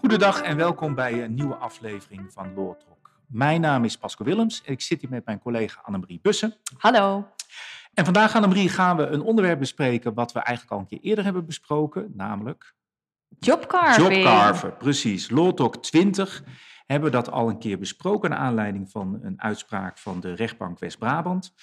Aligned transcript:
Goedendag 0.00 0.42
en 0.42 0.56
welkom 0.56 0.94
bij 0.94 1.24
een 1.24 1.34
nieuwe 1.34 1.54
aflevering 1.54 2.32
van 2.32 2.54
Law 2.54 2.74
Talk. 2.74 3.10
Mijn 3.26 3.60
naam 3.60 3.84
is 3.84 3.98
Pasco 3.98 4.24
Willems 4.24 4.62
en 4.64 4.72
ik 4.72 4.80
zit 4.80 5.00
hier 5.00 5.10
met 5.10 5.24
mijn 5.24 5.38
collega 5.38 5.80
Annemarie 5.82 6.18
Bussen. 6.22 6.54
Hallo. 6.78 7.28
En 7.94 8.04
vandaag, 8.04 8.34
Annemarie, 8.34 8.68
gaan 8.68 8.96
we 8.96 9.06
een 9.06 9.22
onderwerp 9.22 9.58
bespreken 9.58 10.14
wat 10.14 10.32
we 10.32 10.38
eigenlijk 10.38 10.76
al 10.76 10.80
een 10.82 10.86
keer 10.86 11.10
eerder 11.10 11.24
hebben 11.24 11.46
besproken, 11.46 12.12
namelijk... 12.14 12.74
Jobcarving. 13.38 14.14
Jobcarver, 14.14 14.72
precies. 14.72 15.30
Law 15.30 15.54
Talk 15.54 15.76
20 15.76 16.44
hebben 16.86 17.10
we 17.10 17.16
dat 17.16 17.30
al 17.30 17.48
een 17.48 17.58
keer 17.58 17.78
besproken 17.78 18.30
naar 18.30 18.38
aanleiding 18.38 18.90
van 18.90 19.18
een 19.22 19.42
uitspraak 19.42 19.98
van 19.98 20.20
de 20.20 20.34
rechtbank 20.34 20.78
West-Brabant. 20.78 21.54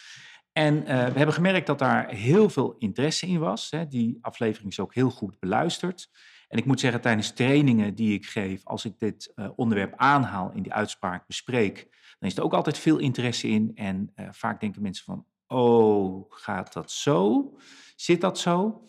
En 0.51 0.75
uh, 0.75 0.83
we 0.83 0.93
hebben 0.93 1.33
gemerkt 1.33 1.67
dat 1.67 1.79
daar 1.79 2.09
heel 2.09 2.49
veel 2.49 2.75
interesse 2.77 3.27
in 3.27 3.39
was. 3.39 3.71
Hè. 3.71 3.87
Die 3.87 4.17
aflevering 4.21 4.71
is 4.71 4.79
ook 4.79 4.93
heel 4.93 5.09
goed 5.09 5.39
beluisterd. 5.39 6.09
En 6.47 6.57
ik 6.57 6.65
moet 6.65 6.79
zeggen, 6.79 7.01
tijdens 7.01 7.31
trainingen 7.31 7.95
die 7.95 8.13
ik 8.13 8.25
geef, 8.25 8.61
als 8.63 8.85
ik 8.85 8.99
dit 8.99 9.31
uh, 9.35 9.49
onderwerp 9.55 9.93
aanhaal 9.95 10.51
in 10.53 10.63
die 10.63 10.73
uitspraak 10.73 11.27
bespreek, 11.27 11.87
dan 12.19 12.29
is 12.29 12.37
er 12.37 12.43
ook 12.43 12.53
altijd 12.53 12.77
veel 12.77 12.97
interesse 12.97 13.47
in. 13.47 13.71
En 13.75 14.11
uh, 14.15 14.27
vaak 14.31 14.59
denken 14.59 14.81
mensen 14.81 15.05
van, 15.05 15.25
oh, 15.47 16.31
gaat 16.31 16.73
dat 16.73 16.91
zo? 16.91 17.49
Zit 17.95 18.21
dat 18.21 18.39
zo? 18.39 18.83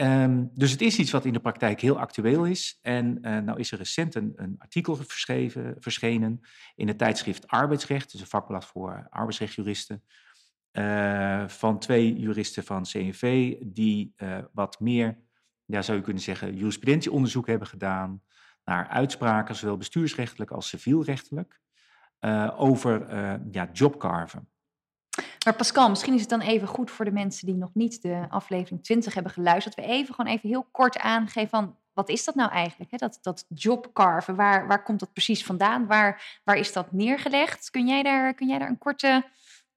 Um, 0.00 0.50
dus 0.54 0.70
het 0.70 0.80
is 0.80 0.98
iets 0.98 1.10
wat 1.10 1.24
in 1.24 1.32
de 1.32 1.40
praktijk 1.40 1.80
heel 1.80 1.98
actueel 1.98 2.44
is. 2.44 2.78
En 2.82 3.18
uh, 3.22 3.38
nou 3.38 3.58
is 3.58 3.72
er 3.72 3.78
recent 3.78 4.14
een, 4.14 4.32
een 4.36 4.54
artikel 4.58 4.98
verschenen 5.78 6.40
in 6.74 6.88
het 6.88 6.98
tijdschrift 6.98 7.46
Arbeidsrecht, 7.46 8.12
dus 8.12 8.20
een 8.20 8.26
vakblad 8.26 8.64
voor 8.64 9.06
arbeidsrechtjuristen, 9.08 10.02
uh, 10.72 11.48
van 11.48 11.78
twee 11.78 12.18
juristen 12.18 12.64
van 12.64 12.82
CNV 12.82 13.56
die 13.62 14.14
uh, 14.16 14.38
wat 14.52 14.80
meer, 14.80 15.18
ja, 15.64 15.82
zou 15.82 15.98
je 15.98 16.04
kunnen 16.04 16.22
zeggen, 16.22 16.56
jurisprudentieonderzoek 16.56 17.46
hebben 17.46 17.68
gedaan 17.68 18.22
naar 18.64 18.88
uitspraken, 18.88 19.54
zowel 19.54 19.76
bestuursrechtelijk 19.76 20.50
als 20.50 20.68
civielrechtelijk, 20.68 21.60
over 22.56 23.14
ja, 23.50 23.68
jobcarven. 23.72 24.48
Maar 25.44 25.54
Pascal, 25.54 25.88
misschien 25.88 26.14
is 26.14 26.20
het 26.20 26.30
dan 26.30 26.40
even 26.40 26.68
goed 26.68 26.90
voor 26.90 27.04
de 27.04 27.10
mensen 27.10 27.46
die 27.46 27.56
nog 27.56 27.74
niet 27.74 28.02
de 28.02 28.26
aflevering 28.28 28.82
20 28.82 29.14
hebben 29.14 29.32
geluisterd, 29.32 29.76
dat 29.76 29.84
we 29.84 29.90
even 29.90 30.14
gewoon 30.14 30.32
even 30.32 30.48
heel 30.48 30.68
kort 30.70 30.98
aangeven 30.98 31.48
van 31.48 31.76
wat 31.92 32.08
is 32.08 32.24
dat 32.24 32.34
nou 32.34 32.50
eigenlijk? 32.50 32.90
Hè? 32.90 32.96
Dat, 32.96 33.18
dat 33.22 33.46
jobcarven, 33.48 34.36
waar, 34.36 34.66
waar 34.66 34.82
komt 34.82 35.00
dat 35.00 35.12
precies 35.12 35.44
vandaan? 35.44 35.86
Waar, 35.86 36.40
waar 36.44 36.56
is 36.56 36.72
dat 36.72 36.92
neergelegd? 36.92 37.70
Kun 37.70 37.86
jij 37.86 38.02
daar, 38.02 38.34
kun 38.34 38.48
jij 38.48 38.58
daar 38.58 38.68
een 38.68 38.78
korte, 38.78 39.24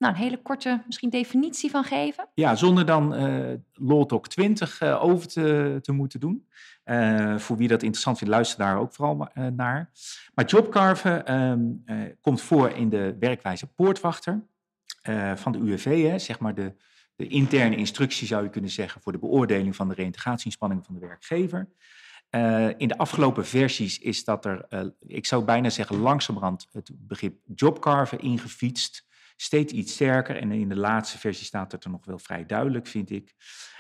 nou 0.04 0.16
een 0.16 0.22
hele 0.22 0.42
korte 0.42 0.84
misschien 0.86 1.10
definitie 1.10 1.70
van 1.70 1.84
geven? 1.84 2.28
Ja, 2.34 2.56
zonder 2.56 2.86
dan 2.86 3.16
uh, 3.16 3.54
Law 3.74 4.06
Talk 4.06 4.28
20 4.28 4.82
uh, 4.82 5.04
over 5.04 5.28
te, 5.28 5.80
te 5.82 5.92
moeten 5.92 6.20
doen. 6.20 6.48
Uh, 6.86 7.38
voor 7.38 7.58
wie 7.58 7.68
dat 7.68 7.82
interessant 7.82 8.18
vindt, 8.18 8.34
luister 8.34 8.58
daar 8.60 8.80
ook 8.80 8.94
vooral 8.94 9.28
naar. 9.56 9.92
Maar 10.36 10.46
jobcarven 10.46 11.32
uh, 11.86 12.06
komt 12.22 12.42
voor 12.42 12.70
in 12.70 12.90
de 12.90 13.16
werkwijze 13.20 13.68
poortwachter. 13.68 14.44
Van 15.36 15.52
de 15.52 15.58
UWV, 15.58 16.10
hè, 16.10 16.20
zeg 16.20 16.40
maar 16.40 16.56
de, 16.56 16.74
de, 17.16 17.28
interne 17.28 17.76
instructie 17.76 18.28
zou 18.28 18.44
je 18.44 18.50
kunnen 18.50 18.70
zeggen 18.70 19.02
voor 19.02 19.12
de 19.12 19.18
beoordeling 19.18 19.76
van 19.76 19.88
de 19.88 19.94
reïntegratieinspanningen 19.94 20.84
van 20.84 20.94
de 20.94 21.00
werkgever. 21.00 21.70
In 22.78 22.88
de 22.88 22.98
afgelopen 22.98 23.46
versies 23.46 24.00
is 24.00 24.24
dat 24.24 24.46
er, 24.46 24.66
ik 25.00 25.26
zou 25.26 25.44
bijna 25.44 25.70
zeggen, 25.70 25.98
langzamerhand 25.98 26.68
het 26.72 26.90
begrip 26.94 27.36
jobcarven 27.56 28.20
ingefietst. 28.20 29.06
Steeds 29.36 29.74
iets 29.74 29.94
sterker 29.94 30.36
en 30.36 30.52
in 30.52 30.70
de 30.70 30.76
laatste 30.76 31.18
versie 31.18 31.46
staat 31.46 31.72
het 31.72 31.84
er 31.84 31.90
nog 31.90 32.06
wel 32.06 32.20
vrij 32.20 32.46
duidelijk, 32.46 32.88
vind 32.88 33.10
ik. 33.10 33.34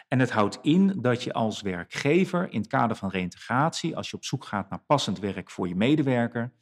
En 0.07 0.19
het 0.19 0.31
houdt 0.31 0.59
in 0.61 1.01
dat 1.01 1.23
je 1.23 1.33
als 1.33 1.61
werkgever 1.61 2.51
in 2.51 2.59
het 2.59 2.69
kader 2.69 2.95
van 2.95 3.09
reïntegratie, 3.09 3.95
als 3.95 4.09
je 4.09 4.15
op 4.15 4.25
zoek 4.25 4.45
gaat 4.45 4.69
naar 4.69 4.83
passend 4.85 5.19
werk 5.19 5.51
voor 5.51 5.67
je 5.67 5.75
medewerker, 5.75 6.53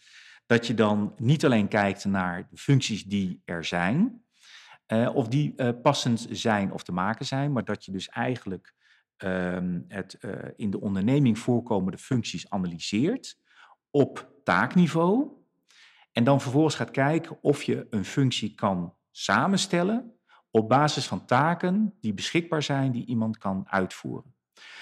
dat 0.46 0.68
je 0.68 0.74
dan 0.74 1.14
niet 1.18 1.46
alleen 1.46 1.68
kijkt 1.68 2.06
naar 2.06 2.48
de 2.50 2.58
functies 2.58 3.04
die 3.04 3.42
er 3.46 3.66
zijn, 3.66 4.24
uh, 4.88 5.16
of 5.16 5.28
die 5.28 5.54
uh, 5.56 5.70
passend 5.82 6.28
zijn 6.30 6.72
of 6.72 6.84
te 6.84 6.92
maken 6.92 7.26
zijn, 7.26 7.52
maar 7.52 7.64
dat 7.64 7.86
je 7.86 7.92
dus 7.92 8.10
eigenlijk 8.10 8.74
um, 9.18 9.86
het 9.88 10.18
uh, 10.22 10.32
in 10.56 10.72
de 10.72 10.82
onderneming 10.82 11.40
voorkomende 11.40 11.98
functies 11.98 12.50
analyseert 12.50 13.38
op 13.90 14.32
taakniveau. 14.44 15.41
En 16.12 16.24
dan 16.24 16.42
vervolgens 16.42 16.76
gaat 16.76 16.92
kijken 16.92 17.38
of 17.42 17.64
je 17.64 17.88
een 17.90 18.06
functie 18.06 18.56
kan 18.56 18.96
samenstellen 19.12 20.16
op 20.52 20.70
basis 20.70 21.08
van 21.08 21.26
taken 21.26 21.94
die 22.00 22.14
beschikbaar 22.14 22.64
zijn, 22.64 22.92
die 22.92 23.06
iemand 23.06 23.38
kan 23.38 23.66
uitvoeren. 23.70 24.36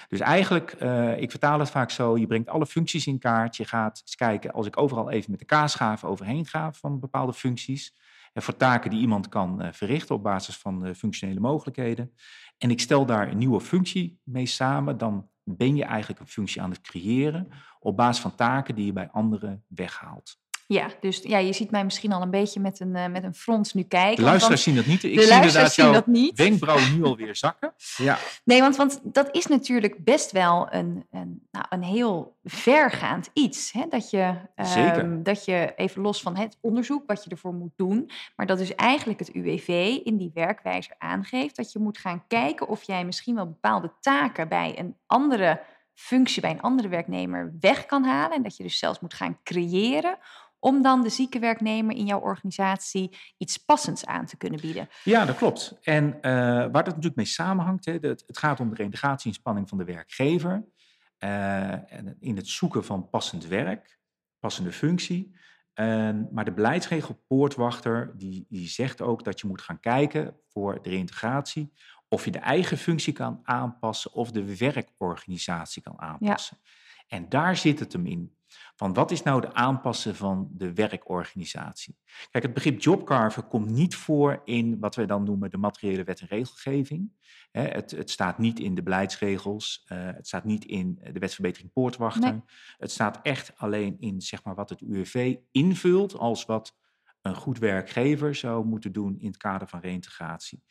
Dus 0.08 0.20
eigenlijk, 0.20 0.72
ik 1.18 1.30
vertaal 1.30 1.58
het 1.58 1.70
vaak 1.70 1.90
zo, 1.90 2.18
je 2.18 2.26
brengt 2.26 2.48
alle 2.48 2.66
functies 2.66 3.06
in 3.06 3.18
kaart. 3.18 3.56
Je 3.56 3.64
gaat 3.64 4.00
eens 4.00 4.14
kijken, 4.14 4.52
als 4.52 4.66
ik 4.66 4.76
overal 4.76 5.10
even 5.10 5.30
met 5.30 5.40
de 5.40 5.46
kaasschaaf 5.46 6.04
overheen 6.04 6.46
ga 6.46 6.72
van 6.72 7.00
bepaalde 7.00 7.32
functies, 7.32 7.98
en 8.32 8.42
voor 8.42 8.56
taken 8.56 8.90
die 8.90 9.00
iemand 9.00 9.28
kan 9.28 9.62
uh, 9.62 9.68
verrichten 9.72 10.14
op 10.14 10.22
basis 10.22 10.56
van 10.56 10.94
functionele 10.94 11.40
mogelijkheden. 11.40 12.14
En 12.58 12.70
ik 12.70 12.80
stel 12.80 13.06
daar 13.06 13.28
een 13.28 13.38
nieuwe 13.38 13.60
functie 13.60 14.20
mee 14.24 14.46
samen, 14.46 14.98
dan 14.98 15.28
ben 15.44 15.76
je 15.76 15.84
eigenlijk 15.84 16.20
een 16.20 16.28
functie 16.28 16.62
aan 16.62 16.70
het 16.70 16.80
creëren 16.80 17.48
op 17.78 17.96
basis 17.96 18.22
van 18.22 18.34
taken 18.34 18.74
die 18.74 18.86
je 18.86 18.92
bij 18.92 19.10
anderen 19.10 19.64
weghaalt. 19.68 20.38
Ja, 20.72 20.90
dus 21.00 21.20
ja, 21.22 21.38
je 21.38 21.52
ziet 21.52 21.70
mij 21.70 21.84
misschien 21.84 22.12
al 22.12 22.22
een 22.22 22.30
beetje 22.30 22.60
met 22.60 22.80
een, 22.80 22.96
uh, 22.96 23.06
met 23.06 23.24
een 23.24 23.34
frons 23.34 23.72
nu 23.72 23.82
kijken. 23.82 24.16
De 24.16 24.22
luisteraars 24.22 24.62
zien 24.62 24.74
dat 24.74 24.86
niet. 24.86 25.04
Ik 25.04 25.20
zie 25.20 25.32
inderdaad 25.32 25.74
jouw 25.74 25.92
dat 25.92 26.06
niet. 26.06 26.36
wenkbrauwen 26.36 26.96
nu 26.96 27.04
alweer 27.04 27.36
zakken. 27.36 27.72
Ja. 27.96 28.18
Nee, 28.44 28.60
want, 28.60 28.76
want 28.76 29.00
dat 29.02 29.28
is 29.36 29.46
natuurlijk 29.46 30.04
best 30.04 30.32
wel 30.32 30.72
een, 30.72 31.06
een, 31.10 31.46
nou, 31.50 31.64
een 31.68 31.82
heel 31.82 32.36
vergaand 32.44 33.30
iets. 33.32 33.72
Hè? 33.72 33.84
Dat, 33.88 34.10
je, 34.10 34.34
um, 34.96 35.22
dat 35.22 35.44
je 35.44 35.72
even 35.76 36.02
los 36.02 36.22
van 36.22 36.36
het 36.36 36.58
onderzoek 36.60 37.02
wat 37.06 37.24
je 37.24 37.30
ervoor 37.30 37.54
moet 37.54 37.72
doen, 37.76 38.10
maar 38.36 38.46
dat 38.46 38.58
dus 38.58 38.74
eigenlijk 38.74 39.18
het 39.18 39.34
UWV 39.34 39.98
in 40.04 40.16
die 40.16 40.30
werkwijzer 40.34 40.94
aangeeft 40.98 41.56
dat 41.56 41.72
je 41.72 41.78
moet 41.78 41.98
gaan 41.98 42.24
kijken 42.26 42.68
of 42.68 42.82
jij 42.82 43.04
misschien 43.04 43.34
wel 43.34 43.46
bepaalde 43.46 43.92
taken 44.00 44.48
bij 44.48 44.78
een 44.78 44.96
andere 45.06 45.60
functie 45.94 46.42
bij 46.42 46.50
een 46.50 46.60
andere 46.60 46.88
werknemer 46.88 47.52
weg 47.60 47.86
kan 47.86 48.04
halen. 48.04 48.36
En 48.36 48.42
dat 48.42 48.56
je 48.56 48.62
dus 48.62 48.78
zelfs 48.78 49.00
moet 49.00 49.14
gaan 49.14 49.38
creëren 49.44 50.18
om 50.60 50.82
dan 50.82 51.02
de 51.02 51.08
zieke 51.08 51.38
werknemer 51.38 51.96
in 51.96 52.06
jouw 52.06 52.20
organisatie 52.20 53.16
iets 53.36 53.56
passends 53.56 54.06
aan 54.06 54.26
te 54.26 54.36
kunnen 54.36 54.60
bieden. 54.60 54.88
Ja, 55.04 55.24
dat 55.24 55.36
klopt. 55.36 55.78
En 55.82 56.06
uh, 56.06 56.20
waar 56.22 56.70
dat 56.72 56.86
natuurlijk 56.86 57.16
mee 57.16 57.24
samenhangt, 57.24 57.84
hè, 57.84 57.92
het, 57.92 58.24
het 58.26 58.38
gaat 58.38 58.60
om 58.60 58.70
de 58.70 58.76
reintegratieinspanning 58.76 59.68
van 59.68 59.78
de 59.78 59.84
werkgever 59.84 60.64
uh, 61.18 61.72
in 62.20 62.36
het 62.36 62.48
zoeken 62.48 62.84
van 62.84 63.08
passend 63.08 63.46
werk, 63.46 63.98
passende 64.38 64.72
functie. 64.72 65.38
Uh, 65.74 66.10
maar 66.30 66.44
de 66.44 66.52
beleidsregel 66.52 67.24
poortwachter 67.26 68.12
die, 68.16 68.46
die 68.48 68.68
zegt 68.68 69.00
ook 69.00 69.24
dat 69.24 69.40
je 69.40 69.46
moet 69.46 69.60
gaan 69.60 69.80
kijken 69.80 70.36
voor 70.48 70.82
de 70.82 70.90
reintegratie 70.90 71.72
of 72.08 72.24
je 72.24 72.30
de 72.30 72.38
eigen 72.38 72.78
functie 72.78 73.12
kan 73.12 73.40
aanpassen 73.42 74.12
of 74.12 74.30
de 74.30 74.56
werkorganisatie 74.56 75.82
kan 75.82 76.00
aanpassen. 76.00 76.58
Ja. 76.62 76.70
En 77.16 77.28
daar 77.28 77.56
zit 77.56 77.78
het 77.78 77.92
hem 77.92 78.06
in. 78.06 78.34
Van 78.76 78.92
wat 78.92 79.10
is 79.10 79.22
nou 79.22 79.40
de 79.40 79.54
aanpassen 79.54 80.16
van 80.16 80.48
de 80.52 80.74
werkorganisatie? 80.74 81.96
Kijk, 82.30 82.44
het 82.44 82.54
begrip 82.54 82.80
jobcarver 82.80 83.42
komt 83.42 83.70
niet 83.70 83.94
voor 83.94 84.40
in 84.44 84.78
wat 84.78 84.94
wij 84.94 85.06
dan 85.06 85.24
noemen 85.24 85.50
de 85.50 85.56
materiële 85.56 86.04
wet 86.04 86.20
en 86.20 86.26
regelgeving. 86.26 87.12
Het, 87.50 87.90
het 87.90 88.10
staat 88.10 88.38
niet 88.38 88.60
in 88.60 88.74
de 88.74 88.82
beleidsregels, 88.82 89.86
uh, 89.92 89.98
het 90.04 90.26
staat 90.26 90.44
niet 90.44 90.64
in 90.64 90.98
de 91.12 91.18
wetsverbetering 91.18 91.72
poortwachter. 91.72 92.32
Nee. 92.32 92.42
Het 92.78 92.90
staat 92.90 93.20
echt 93.22 93.52
alleen 93.56 93.96
in 93.98 94.20
zeg 94.20 94.44
maar, 94.44 94.54
wat 94.54 94.70
het 94.70 94.80
UWV 94.80 95.36
invult 95.50 96.14
als 96.18 96.44
wat 96.44 96.78
een 97.22 97.34
goed 97.34 97.58
werkgever 97.58 98.34
zou 98.34 98.64
moeten 98.64 98.92
doen 98.92 99.18
in 99.18 99.26
het 99.26 99.36
kader 99.36 99.68
van 99.68 99.80
reïntegratie. 99.80 100.62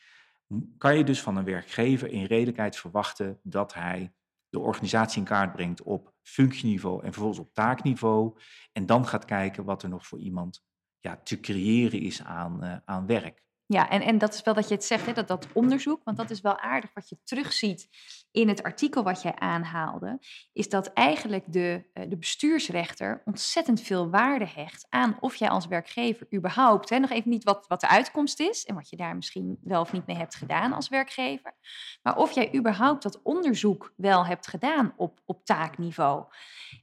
Kan 0.78 0.98
je 0.98 1.04
dus 1.04 1.22
van 1.22 1.38
een 1.38 1.44
werkgever 1.44 2.12
in 2.12 2.26
redelijkheid 2.26 2.78
verwachten 2.78 3.40
dat 3.44 3.74
hij 3.74 4.14
de 4.50 4.60
organisatie 4.60 5.20
in 5.20 5.28
kaart 5.28 5.52
brengt 5.52 5.82
op 5.82 6.14
functieniveau 6.22 7.04
en 7.04 7.12
vervolgens 7.12 7.40
op 7.40 7.54
taakniveau. 7.54 8.40
En 8.72 8.86
dan 8.86 9.08
gaat 9.08 9.26
kijken 9.26 9.64
wat 9.64 9.84
er 9.84 9.90
nog 9.90 10.08
voor 10.08 10.20
iemand 10.20 10.64
ja, 11.00 11.18
te 11.24 11.40
creëren 11.40 12.00
is 12.00 12.24
aan, 12.24 12.64
uh, 12.64 12.78
aan 12.86 13.06
werk. 13.06 13.44
Ja, 13.72 13.90
en, 13.90 14.02
en 14.02 14.18
dat 14.18 14.34
is 14.34 14.42
wel 14.42 14.54
dat 14.54 14.68
je 14.68 14.74
het 14.74 14.84
zegt, 14.84 15.06
hè, 15.06 15.14
dat, 15.14 15.28
dat 15.28 15.48
onderzoek, 15.54 16.02
want 16.04 16.18
dat 16.18 16.30
is 16.30 16.42
wel 16.42 16.58
aardig 16.58 16.94
wat 16.94 17.10
je 17.10 17.18
terugziet 17.24 17.90
in 18.32 18.48
het 18.48 18.64
artikel 18.64 19.04
wat 19.04 19.22
jij 19.22 19.36
aanhaalde, 19.36 20.20
is 20.54 20.70
dat 20.70 20.94
eigenlijk 20.94 21.44
de, 21.48 21.90
de 21.94 22.18
bestuursrechter 22.18 23.22
ontzettend 23.26 23.82
veel 23.82 24.10
waarde 24.10 24.48
hecht 24.48 24.86
aan 24.90 25.18
of 25.20 25.36
jij 25.36 25.50
als 25.50 25.68
werkgever 25.68 26.28
überhaupt, 26.34 26.90
hè, 26.90 27.00
nog 27.00 27.10
even 27.10 27.30
niet 27.30 27.44
wat, 27.44 27.68
wat 27.68 27.82
de 27.82 27.88
uitkomst 27.88 28.40
is 28.40 28.66
en 28.66 28.76
wat 28.76 28.90
je 28.90 28.96
daar 28.96 29.16
misschien 29.16 29.58
wel 29.62 29.82
of 29.82 29.92
niet 29.92 30.08
mee 30.08 30.18
hebt 30.18 30.36
gedaan 30.36 30.74
als 30.74 30.90
werkgever, 30.90 31.54
maar 32.02 32.18
of 32.18 32.32
jij 32.32 32.56
überhaupt 32.56 33.04
dat 33.04 33.22
onderzoek 33.22 33.94
wel 33.96 34.26
hebt 34.26 34.48
gedaan 34.48 34.94
op, 34.98 35.20
op 35.26 35.46
taakniveau. 35.46 36.26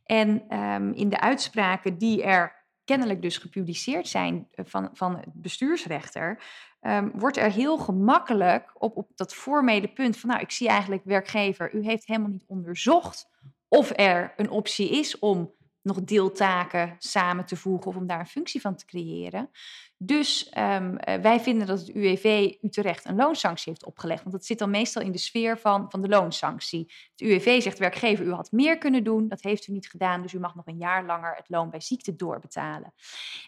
En 0.05 0.59
um, 0.59 0.93
in 0.93 1.09
de 1.09 1.21
uitspraken 1.21 1.99
die 1.99 2.23
er 2.23 2.65
kennelijk 2.87 3.23
dus 3.23 3.39
gepubliceerd 3.39 4.09
zijn 4.09 4.49
eh, 4.51 4.65
van, 4.69 4.91
van 4.93 5.17
het 5.17 5.33
bestuursrechter, 5.33 6.43
um, 6.81 7.11
wordt 7.15 7.37
er 7.37 7.51
heel 7.51 7.79
gemakkelijk 7.79 8.71
op, 8.75 8.97
op 8.97 9.11
dat 9.15 9.35
formele 9.35 9.89
punt 9.89 10.17
van, 10.17 10.29
nou, 10.29 10.43
ik 10.43 10.51
zie 10.51 10.69
eigenlijk 10.69 11.03
werkgever, 11.05 11.75
u 11.75 11.85
heeft 11.85 12.07
helemaal 12.07 12.31
niet 12.31 12.45
onderzocht 12.47 13.31
of 13.69 13.93
er 13.97 14.33
een 14.37 14.51
optie 14.51 14.91
is 14.91 15.19
om 15.19 15.55
nog 15.87 16.05
deeltaken 16.05 16.97
samen 16.99 17.47
te 17.47 17.57
voegen 17.57 17.87
of 17.87 17.97
om 17.97 18.07
daar 18.07 18.21
een 18.21 18.27
functie 18.27 18.61
van 18.61 18.77
te 18.77 18.85
creëren. 18.85 19.51
Dus 19.99 20.53
um, 20.59 20.97
wij 20.97 21.41
vinden 21.41 21.67
dat 21.67 21.79
het 21.79 21.89
UWV 21.89 22.55
Utrecht 22.63 23.05
een 23.05 23.17
loonsanctie 23.17 23.73
heeft 23.73 23.85
opgelegd. 23.85 24.23
Want 24.23 24.35
dat 24.35 24.45
zit 24.45 24.59
dan 24.59 24.71
meestal 24.71 25.03
in 25.03 25.13
de 25.13 25.19
sfeer 25.19 25.59
van, 25.59 25.91
van 25.91 26.03
de 26.03 26.09
loonsanctie. 26.09 26.93
Het 27.11 27.21
UWV 27.21 27.63
zegt 27.63 27.79
werkgever, 27.79 28.27
u 28.27 28.33
had 28.33 28.53
meer 28.53 28.79
kunnen 28.79 29.05
doen. 29.05 29.29
Dat 29.29 29.43
heeft 29.43 29.67
u 29.67 29.73
niet 29.73 29.89
gedaan, 29.89 30.23
dus 30.23 30.33
u 30.33 30.39
mag 30.39 30.55
nog 30.55 30.67
een 30.67 30.79
jaar 30.79 31.05
langer 31.05 31.35
het 31.35 31.49
loon 31.49 31.71
bij 31.71 31.81
ziekte 31.81 32.17
doorbetalen. 32.17 32.95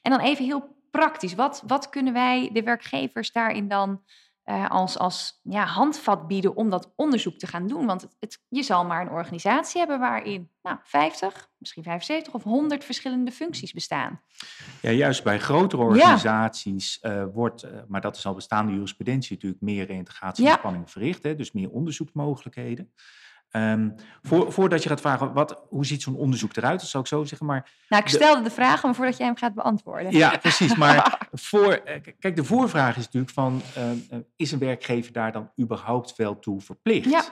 En 0.03 0.11
dan 0.11 0.21
even 0.21 0.45
heel 0.45 0.77
praktisch. 0.91 1.35
Wat, 1.35 1.63
wat 1.67 1.89
kunnen 1.89 2.13
wij 2.13 2.51
de 2.53 2.63
werkgevers 2.63 3.33
daarin 3.33 3.69
dan 3.69 4.03
uh, 4.49 4.71
als, 4.71 4.99
als 4.99 5.41
ja, 5.43 5.65
handvat 5.65 6.27
bieden 6.27 6.57
om 6.57 6.71
dat 6.71 6.93
onderzoek 6.97 7.39
te 7.39 7.47
gaan 7.47 7.67
doen. 7.67 7.87
Want 7.87 8.03
het, 8.03 8.17
het, 8.21 8.45
je 8.49 8.63
zal 8.63 8.85
maar 8.85 9.01
een 9.01 9.11
organisatie 9.11 9.79
hebben 9.79 9.99
waarin 9.99 10.51
nou, 10.63 10.79
50, 10.83 11.49
misschien 11.59 11.83
75 11.83 12.35
of 12.35 12.43
100 12.43 12.85
verschillende 12.85 13.31
functies 13.31 13.73
bestaan. 13.73 14.21
Ja, 14.83 14.91
juist 14.91 15.25
bij 15.25 15.39
grotere 15.39 15.83
organisaties 15.83 16.99
uh, 17.03 17.25
wordt, 17.33 17.65
uh, 17.65 17.71
maar 17.89 18.01
dat 18.01 18.17
is 18.17 18.27
al 18.27 18.35
bestaande 18.35 18.73
jurisprudentie, 18.73 19.35
natuurlijk 19.35 19.63
meer 19.63 19.87
reintegratieinspanningen 19.87 20.87
ja. 20.87 20.93
verricht. 20.93 21.23
Hè, 21.23 21.35
dus 21.35 21.53
meer 21.53 21.71
onderzoeksmogelijkheden. 21.71 22.93
Um, 23.53 23.95
voor, 24.23 24.53
voordat 24.53 24.83
je 24.83 24.89
gaat 24.89 25.01
vragen, 25.01 25.33
wat, 25.33 25.63
hoe 25.69 25.87
ziet 25.87 26.03
zo'n 26.03 26.17
onderzoek 26.17 26.57
eruit? 26.57 26.81
Dat 26.81 26.89
zou 26.89 27.03
ik 27.03 27.09
zo 27.09 27.25
zeggen. 27.25 27.47
Maar 27.47 27.71
nou, 27.89 28.03
ik 28.03 28.09
stelde 28.09 28.43
de, 28.43 28.51
vraag, 28.51 28.83
maar 28.83 28.95
voordat 28.95 29.17
jij 29.17 29.27
hem 29.27 29.37
gaat 29.37 29.55
beantwoorden. 29.55 30.13
Ja, 30.13 30.37
precies. 30.43 30.77
Maar 30.77 31.29
voor, 31.33 31.73
eh, 31.73 32.01
kijk, 32.19 32.37
de 32.37 32.45
voorvraag 32.45 32.97
is 32.97 33.05
natuurlijk 33.05 33.33
van, 33.33 33.63
uh, 33.79 34.19
is 34.37 34.53
een 34.53 34.59
werkgever 34.59 35.13
daar 35.13 35.33
dan 35.33 35.51
überhaupt 35.61 36.17
wel 36.17 36.39
toe 36.39 36.61
verplicht? 36.61 37.11
Ja. 37.11 37.25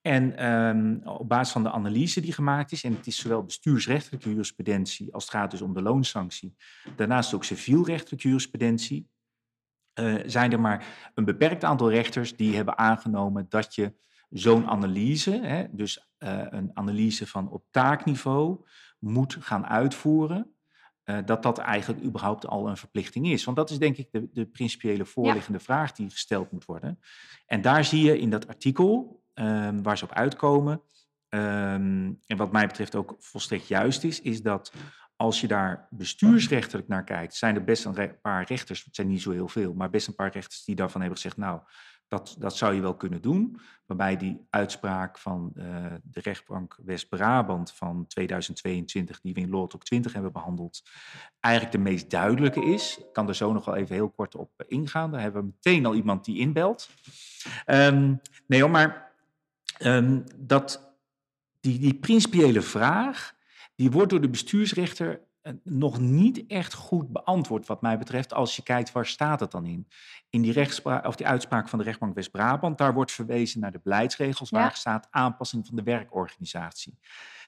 En 0.00 0.46
um, 0.46 1.00
op 1.04 1.28
basis 1.28 1.52
van 1.52 1.62
de 1.62 1.70
analyse 1.70 2.20
die 2.20 2.32
gemaakt 2.32 2.72
is, 2.72 2.84
en 2.84 2.94
het 2.94 3.06
is 3.06 3.16
zowel 3.16 3.44
bestuursrechtelijke 3.44 4.28
jurisprudentie 4.28 5.14
als 5.14 5.24
het 5.24 5.32
gaat 5.32 5.50
dus 5.50 5.62
om 5.62 5.74
de 5.74 5.82
loonsanctie, 5.82 6.56
daarnaast 6.96 7.34
ook 7.34 7.44
civielrechtelijke 7.44 8.28
jurisprudentie, 8.28 9.08
uh, 10.00 10.22
zijn 10.26 10.52
er 10.52 10.60
maar 10.60 10.86
een 11.14 11.24
beperkt 11.24 11.64
aantal 11.64 11.90
rechters 11.90 12.36
die 12.36 12.56
hebben 12.56 12.78
aangenomen 12.78 13.46
dat 13.48 13.74
je 13.74 13.94
zo'n 14.30 14.66
analyse, 14.66 15.30
hè, 15.30 15.64
dus 15.70 16.10
uh, 16.18 16.46
een 16.48 16.70
analyse 16.74 17.26
van 17.26 17.50
op 17.50 17.64
taakniveau, 17.70 18.64
moet 18.98 19.36
gaan 19.40 19.66
uitvoeren. 19.66 20.50
Uh, 21.04 21.18
dat 21.24 21.42
dat 21.42 21.58
eigenlijk 21.58 22.04
überhaupt 22.04 22.46
al 22.46 22.68
een 22.68 22.76
verplichting 22.76 23.26
is. 23.26 23.44
Want 23.44 23.56
dat 23.56 23.70
is 23.70 23.78
denk 23.78 23.96
ik 23.96 24.08
de, 24.10 24.28
de 24.32 24.46
principiële 24.46 25.04
voorliggende 25.04 25.58
ja. 25.58 25.64
vraag 25.64 25.92
die 25.92 26.10
gesteld 26.10 26.52
moet 26.52 26.64
worden. 26.64 27.00
En 27.46 27.60
daar 27.60 27.84
zie 27.84 28.04
je 28.04 28.18
in 28.18 28.30
dat 28.30 28.48
artikel, 28.48 29.22
um, 29.34 29.82
waar 29.82 29.98
ze 29.98 30.04
op 30.04 30.12
uitkomen, 30.12 30.82
um, 31.28 32.22
en 32.26 32.36
wat 32.36 32.52
mij 32.52 32.66
betreft 32.66 32.94
ook 32.94 33.16
volstrekt 33.18 33.68
juist 33.68 34.04
is, 34.04 34.20
is 34.20 34.42
dat 34.42 34.72
als 35.16 35.40
je 35.40 35.46
daar 35.46 35.88
bestuursrechtelijk 35.90 36.88
naar 36.88 37.04
kijkt, 37.04 37.34
zijn 37.34 37.54
er 37.54 37.64
best 37.64 37.84
een 37.84 38.20
paar 38.20 38.44
rechters, 38.44 38.84
het 38.84 38.94
zijn 38.94 39.08
niet 39.08 39.22
zo 39.22 39.30
heel 39.30 39.48
veel, 39.48 39.74
maar 39.74 39.90
best 39.90 40.08
een 40.08 40.14
paar 40.14 40.32
rechters 40.32 40.64
die 40.64 40.74
daarvan 40.74 41.00
hebben 41.00 41.18
gezegd, 41.18 41.36
nou, 41.36 41.60
dat, 42.08 42.36
dat 42.38 42.56
zou 42.56 42.74
je 42.74 42.80
wel 42.80 42.96
kunnen 42.96 43.22
doen. 43.22 43.60
Waarbij 43.86 44.16
die 44.16 44.46
uitspraak 44.50 45.18
van 45.18 45.52
uh, 45.54 45.86
de 46.02 46.20
rechtbank 46.20 46.78
West-Brabant 46.84 47.72
van 47.72 48.06
2022, 48.06 49.20
die 49.20 49.34
we 49.34 49.40
in 49.40 49.50
Law 49.50 49.68
20 49.68 50.12
hebben 50.12 50.32
behandeld, 50.32 50.82
eigenlijk 51.40 51.74
de 51.74 51.82
meest 51.82 52.10
duidelijke 52.10 52.64
is. 52.64 52.98
Ik 52.98 53.12
kan 53.12 53.28
er 53.28 53.34
zo 53.34 53.52
nog 53.52 53.64
wel 53.64 53.76
even 53.76 53.94
heel 53.94 54.10
kort 54.10 54.34
op 54.34 54.50
ingaan. 54.66 55.10
Daar 55.10 55.20
hebben 55.20 55.42
we 55.42 55.52
meteen 55.54 55.86
al 55.86 55.94
iemand 55.94 56.24
die 56.24 56.38
inbelt. 56.38 56.90
Um, 57.66 58.20
nee 58.46 58.66
maar 58.66 59.12
um, 59.78 60.24
dat, 60.36 60.96
die, 61.60 61.78
die 61.78 61.94
principiële 61.94 62.62
vraag, 62.62 63.34
die 63.74 63.90
wordt 63.90 64.10
door 64.10 64.20
de 64.20 64.30
bestuursrechter 64.30 65.20
nog 65.62 65.98
niet 65.98 66.46
echt 66.46 66.74
goed 66.74 67.12
beantwoord, 67.12 67.66
wat 67.66 67.82
mij 67.82 67.98
betreft, 67.98 68.32
als 68.32 68.56
je 68.56 68.62
kijkt 68.62 68.92
waar 68.92 69.06
staat 69.06 69.40
het 69.40 69.50
dan 69.50 69.66
in. 69.66 69.88
In 70.30 70.42
die, 70.42 70.52
rechtspraak, 70.52 71.06
of 71.06 71.16
die 71.16 71.26
uitspraak 71.26 71.68
van 71.68 71.78
de 71.78 71.84
rechtbank 71.84 72.14
West-Brabant, 72.14 72.78
daar 72.78 72.94
wordt 72.94 73.12
verwezen 73.12 73.60
naar 73.60 73.72
de 73.72 73.80
beleidsregels 73.82 74.50
waar 74.50 74.76
staat 74.76 75.08
aanpassing 75.10 75.66
van 75.66 75.76
de 75.76 75.82
werkorganisatie. 75.82 76.98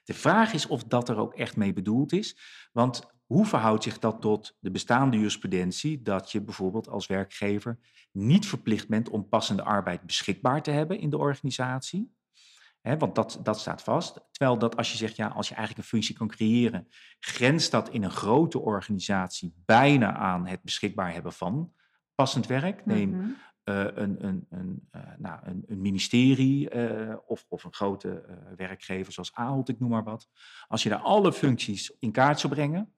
De 0.03 0.13
vraag 0.13 0.53
is 0.53 0.67
of 0.67 0.83
dat 0.83 1.09
er 1.09 1.17
ook 1.17 1.33
echt 1.33 1.57
mee 1.57 1.73
bedoeld 1.73 2.11
is, 2.11 2.37
want 2.71 3.11
hoe 3.25 3.45
verhoudt 3.45 3.83
zich 3.83 3.99
dat 3.99 4.21
tot 4.21 4.57
de 4.59 4.71
bestaande 4.71 5.17
jurisprudentie 5.17 6.01
dat 6.01 6.31
je 6.31 6.41
bijvoorbeeld 6.41 6.89
als 6.89 7.07
werkgever 7.07 7.79
niet 8.11 8.47
verplicht 8.47 8.87
bent 8.87 9.09
om 9.09 9.29
passende 9.29 9.63
arbeid 9.63 10.01
beschikbaar 10.01 10.61
te 10.61 10.71
hebben 10.71 10.99
in 10.99 11.09
de 11.09 11.17
organisatie? 11.17 12.17
Want 12.81 13.15
dat, 13.15 13.39
dat 13.43 13.59
staat 13.59 13.83
vast. 13.83 14.19
Terwijl 14.31 14.57
dat 14.57 14.77
als 14.77 14.91
je 14.91 14.97
zegt, 14.97 15.15
ja, 15.15 15.27
als 15.27 15.47
je 15.49 15.55
eigenlijk 15.55 15.83
een 15.83 15.91
functie 15.91 16.15
kan 16.15 16.27
creëren, 16.27 16.87
grenst 17.19 17.71
dat 17.71 17.89
in 17.89 18.03
een 18.03 18.11
grote 18.11 18.59
organisatie 18.59 19.53
bijna 19.65 20.15
aan 20.15 20.47
het 20.47 20.61
beschikbaar 20.61 21.13
hebben 21.13 21.33
van 21.33 21.73
passend 22.15 22.47
werk. 22.47 22.85
Neem 22.85 23.09
mm 23.09 23.19
-hmm. 23.19 23.35
uh, 23.63 23.85
een, 23.93 24.25
een, 24.25 24.45
een, 24.49 24.89
uh, 24.95 25.01
nou, 25.17 25.39
een, 25.43 25.63
een 25.67 25.81
ministerie 25.81 26.75
uh, 26.75 27.15
of, 27.25 27.45
of 27.49 27.63
een 27.63 27.73
grote 27.73 28.23
werkgever 28.55 29.13
zoals 29.13 29.33
Ahold, 29.33 29.69
ik 29.69 29.79
noem 29.79 29.89
maar 29.89 30.03
wat. 30.03 30.27
Als 30.67 30.83
je 30.83 30.89
daar 30.89 30.99
alle 30.99 31.33
functies 31.33 31.95
in 31.99 32.11
kaart 32.11 32.39
zou 32.39 32.53
brengen, 32.53 32.93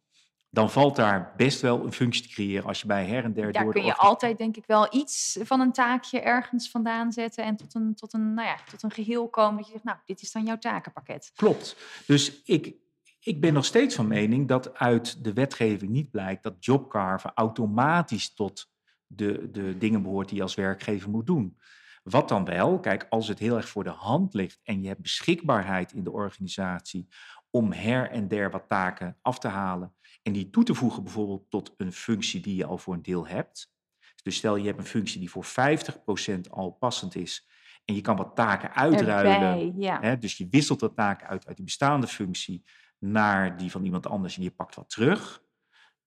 dan 0.53 0.71
valt 0.71 0.95
daar 0.95 1.33
best 1.37 1.61
wel 1.61 1.85
een 1.85 1.91
functie 1.91 2.23
te 2.23 2.29
creëren 2.29 2.65
als 2.65 2.81
je 2.81 2.87
bij 2.87 3.05
her 3.05 3.23
en 3.23 3.33
der 3.33 3.51
Daar 3.51 3.63
door 3.63 3.73
kun 3.73 3.83
je 3.83 3.95
altijd 3.95 4.37
denk 4.37 4.57
ik 4.57 4.65
wel 4.65 4.87
iets 4.95 5.39
van 5.41 5.59
een 5.59 5.71
taakje 5.71 6.19
ergens 6.19 6.69
vandaan 6.69 7.11
zetten 7.11 7.43
en 7.43 7.55
tot 7.55 7.75
een, 7.75 7.95
tot 7.95 8.13
een, 8.13 8.33
nou 8.33 8.47
ja, 8.47 8.57
tot 8.69 8.83
een 8.83 8.91
geheel 8.91 9.29
komen 9.29 9.55
dat 9.57 9.65
je 9.65 9.71
zegt, 9.71 9.83
nou, 9.83 9.97
dit 10.05 10.21
is 10.21 10.31
dan 10.31 10.45
jouw 10.45 10.57
takenpakket. 10.57 11.31
Klopt. 11.35 11.75
Dus 12.07 12.41
ik, 12.43 12.75
ik 13.19 13.41
ben 13.41 13.53
nog 13.53 13.65
steeds 13.65 13.95
van 13.95 14.07
mening 14.07 14.47
dat 14.47 14.77
uit 14.77 15.23
de 15.23 15.33
wetgeving 15.33 15.91
niet 15.91 16.11
blijkt 16.11 16.43
dat 16.43 16.65
jobcarven 16.65 17.31
automatisch 17.35 18.33
tot 18.33 18.69
de, 19.07 19.51
de 19.51 19.77
dingen 19.77 20.01
behoort 20.01 20.27
die 20.27 20.37
je 20.37 20.43
als 20.43 20.55
werkgever 20.55 21.09
moet 21.09 21.25
doen. 21.25 21.57
Wat 22.03 22.29
dan 22.29 22.45
wel? 22.45 22.79
Kijk, 22.79 23.05
als 23.09 23.27
het 23.27 23.39
heel 23.39 23.57
erg 23.57 23.69
voor 23.69 23.83
de 23.83 23.89
hand 23.89 24.33
ligt 24.33 24.59
en 24.63 24.81
je 24.81 24.87
hebt 24.87 25.01
beschikbaarheid 25.01 25.93
in 25.93 26.03
de 26.03 26.11
organisatie 26.11 27.07
om 27.49 27.71
her 27.71 28.09
en 28.09 28.27
der 28.27 28.51
wat 28.51 28.67
taken 28.67 29.17
af 29.21 29.39
te 29.39 29.47
halen 29.47 29.93
en 30.21 30.33
die 30.33 30.49
toe 30.49 30.63
te 30.63 30.73
voegen 30.73 31.03
bijvoorbeeld 31.03 31.49
tot 31.49 31.73
een 31.77 31.93
functie 31.93 32.41
die 32.41 32.55
je 32.55 32.65
al 32.65 32.77
voor 32.77 32.93
een 32.93 33.01
deel 33.01 33.27
hebt. 33.27 33.73
Dus 34.23 34.35
stel 34.35 34.55
je 34.55 34.65
hebt 34.65 34.79
een 34.79 34.85
functie 34.85 35.19
die 35.19 35.29
voor 35.29 35.45
50% 35.45 36.39
al 36.49 36.71
passend 36.71 37.15
is 37.15 37.47
en 37.85 37.95
je 37.95 38.01
kan 38.01 38.15
wat 38.15 38.35
taken 38.35 38.73
uitruilen. 38.73 39.33
Erbij, 39.33 39.73
ja. 39.75 39.99
hè, 40.01 40.17
dus 40.17 40.37
je 40.37 40.47
wisselt 40.49 40.81
wat 40.81 40.95
taken 40.95 41.27
uit 41.27 41.47
uit 41.47 41.55
die 41.55 41.65
bestaande 41.65 42.07
functie 42.07 42.63
naar 42.99 43.57
die 43.57 43.71
van 43.71 43.85
iemand 43.85 44.07
anders 44.07 44.37
en 44.37 44.43
je 44.43 44.51
pakt 44.51 44.75
wat 44.75 44.89
terug. 44.89 45.43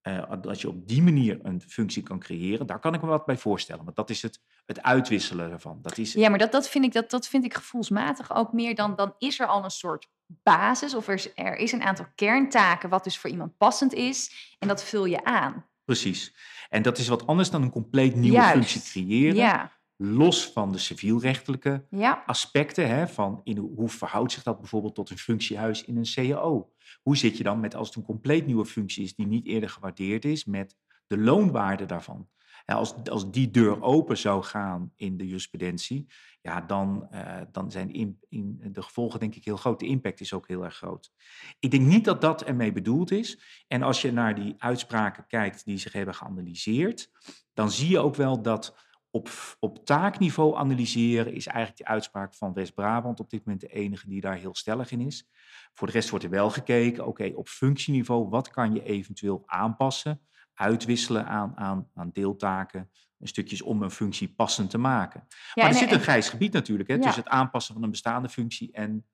Uh, 0.07 0.31
dat 0.41 0.61
je 0.61 0.67
op 0.67 0.87
die 0.87 1.01
manier 1.01 1.39
een 1.43 1.61
functie 1.61 2.03
kan 2.03 2.19
creëren, 2.19 2.67
daar 2.67 2.79
kan 2.79 2.93
ik 2.93 3.01
me 3.01 3.07
wat 3.07 3.25
bij 3.25 3.37
voorstellen. 3.37 3.83
Want 3.83 3.95
dat 3.95 4.09
is 4.09 4.21
het, 4.21 4.41
het 4.65 4.81
uitwisselen 4.81 5.51
ervan. 5.51 5.81
Dat 5.81 5.97
is 5.97 6.13
Ja, 6.13 6.29
maar 6.29 6.39
dat, 6.39 6.51
dat, 6.51 6.69
vind 6.69 6.85
ik, 6.85 6.93
dat, 6.93 7.09
dat 7.09 7.27
vind 7.27 7.45
ik 7.45 7.53
gevoelsmatig 7.53 8.35
ook 8.35 8.53
meer 8.53 8.75
dan, 8.75 8.95
dan 8.95 9.15
is 9.17 9.39
er 9.39 9.47
al 9.47 9.63
een 9.63 9.71
soort 9.71 10.07
basis 10.27 10.95
of 10.95 11.07
er 11.07 11.13
is, 11.13 11.29
er 11.35 11.55
is 11.55 11.71
een 11.71 11.83
aantal 11.83 12.05
kerntaken 12.15 12.89
wat 12.89 13.03
dus 13.03 13.17
voor 13.17 13.29
iemand 13.29 13.57
passend 13.57 13.93
is 13.93 14.31
en 14.59 14.67
dat 14.67 14.83
vul 14.83 15.05
je 15.05 15.23
aan. 15.23 15.65
Precies. 15.85 16.35
En 16.69 16.81
dat 16.81 16.97
is 16.97 17.07
wat 17.07 17.27
anders 17.27 17.49
dan 17.49 17.61
een 17.61 17.71
compleet 17.71 18.15
nieuwe 18.15 18.37
Juist. 18.37 18.53
functie 18.53 18.81
creëren. 18.81 19.35
Ja. 19.35 19.71
Los 19.97 20.45
van 20.45 20.71
de 20.71 20.77
civielrechtelijke 20.77 21.85
ja. 21.89 22.23
aspecten. 22.25 22.89
Hè, 22.89 23.07
van 23.07 23.41
in, 23.43 23.57
hoe 23.57 23.89
verhoudt 23.89 24.31
zich 24.31 24.43
dat 24.43 24.59
bijvoorbeeld 24.59 24.95
tot 24.95 25.09
een 25.09 25.17
functiehuis 25.17 25.83
in 25.83 25.97
een 25.97 26.07
CAO? 26.13 26.71
Hoe 27.01 27.17
zit 27.17 27.37
je 27.37 27.43
dan 27.43 27.59
met 27.59 27.75
als 27.75 27.87
het 27.87 27.97
een 27.97 28.03
compleet 28.03 28.45
nieuwe 28.45 28.65
functie 28.65 29.03
is 29.03 29.15
die 29.15 29.27
niet 29.27 29.45
eerder 29.45 29.69
gewaardeerd 29.69 30.25
is 30.25 30.45
met 30.45 30.75
de 31.07 31.17
loonwaarde 31.17 31.85
daarvan? 31.85 32.27
Als, 32.65 32.95
als 33.03 33.31
die 33.31 33.51
deur 33.51 33.81
open 33.81 34.17
zou 34.17 34.43
gaan 34.43 34.91
in 34.95 35.17
de 35.17 35.25
jurisprudentie, 35.25 36.07
ja, 36.41 36.61
dan, 36.61 37.07
uh, 37.11 37.41
dan 37.51 37.71
zijn 37.71 37.93
in, 37.93 38.19
in 38.29 38.59
de 38.71 38.81
gevolgen 38.81 39.19
denk 39.19 39.35
ik 39.35 39.45
heel 39.45 39.57
groot. 39.57 39.79
De 39.79 39.85
impact 39.85 40.19
is 40.19 40.33
ook 40.33 40.47
heel 40.47 40.63
erg 40.63 40.75
groot. 40.75 41.11
Ik 41.59 41.71
denk 41.71 41.85
niet 41.85 42.05
dat 42.05 42.21
dat 42.21 42.43
ermee 42.43 42.71
bedoeld 42.71 43.11
is. 43.11 43.39
En 43.67 43.83
als 43.83 44.01
je 44.01 44.11
naar 44.11 44.35
die 44.35 44.55
uitspraken 44.57 45.27
kijkt 45.27 45.65
die 45.65 45.77
zich 45.77 45.93
hebben 45.93 46.15
geanalyseerd, 46.15 47.11
dan 47.53 47.71
zie 47.71 47.89
je 47.89 47.99
ook 47.99 48.15
wel 48.15 48.41
dat 48.41 48.75
op, 49.15 49.29
op 49.59 49.85
taakniveau 49.85 50.55
analyseren 50.55 51.33
is 51.33 51.47
eigenlijk 51.47 51.77
die 51.77 51.87
uitspraak 51.87 52.33
van 52.33 52.53
West-Brabant 52.53 53.19
op 53.19 53.29
dit 53.29 53.45
moment 53.45 53.61
de 53.61 53.67
enige 53.67 54.07
die 54.07 54.21
daar 54.21 54.37
heel 54.37 54.55
stellig 54.55 54.91
in 54.91 55.01
is. 55.01 55.29
Voor 55.73 55.87
de 55.87 55.93
rest 55.93 56.09
wordt 56.09 56.25
er 56.25 56.31
wel 56.31 56.49
gekeken, 56.49 57.05
oké, 57.05 57.31
op 57.35 57.47
functieniveau, 57.47 58.29
wat 58.29 58.49
kan 58.49 58.73
je 58.73 58.83
eventueel 58.83 59.43
aanpassen? 59.45 60.21
Uitwisselen 60.55 61.27
aan, 61.27 61.57
aan, 61.57 61.89
aan 61.93 62.09
deeltaken, 62.13 62.89
stukjes 63.21 63.61
om 63.61 63.81
een 63.81 63.91
functie 63.91 64.33
passend 64.33 64.69
te 64.69 64.77
maken. 64.77 65.27
maar 65.53 65.65
er 65.65 65.73
zit 65.73 65.91
een 65.91 65.99
grijs 65.99 66.29
gebied 66.29 66.53
natuurlijk, 66.53 66.89
hè, 66.89 67.01
tussen 67.01 67.23
het 67.23 67.31
aanpassen 67.31 67.73
van 67.73 67.83
een 67.83 67.91
bestaande 67.91 68.29
functie 68.29 68.71
en... 68.71 69.05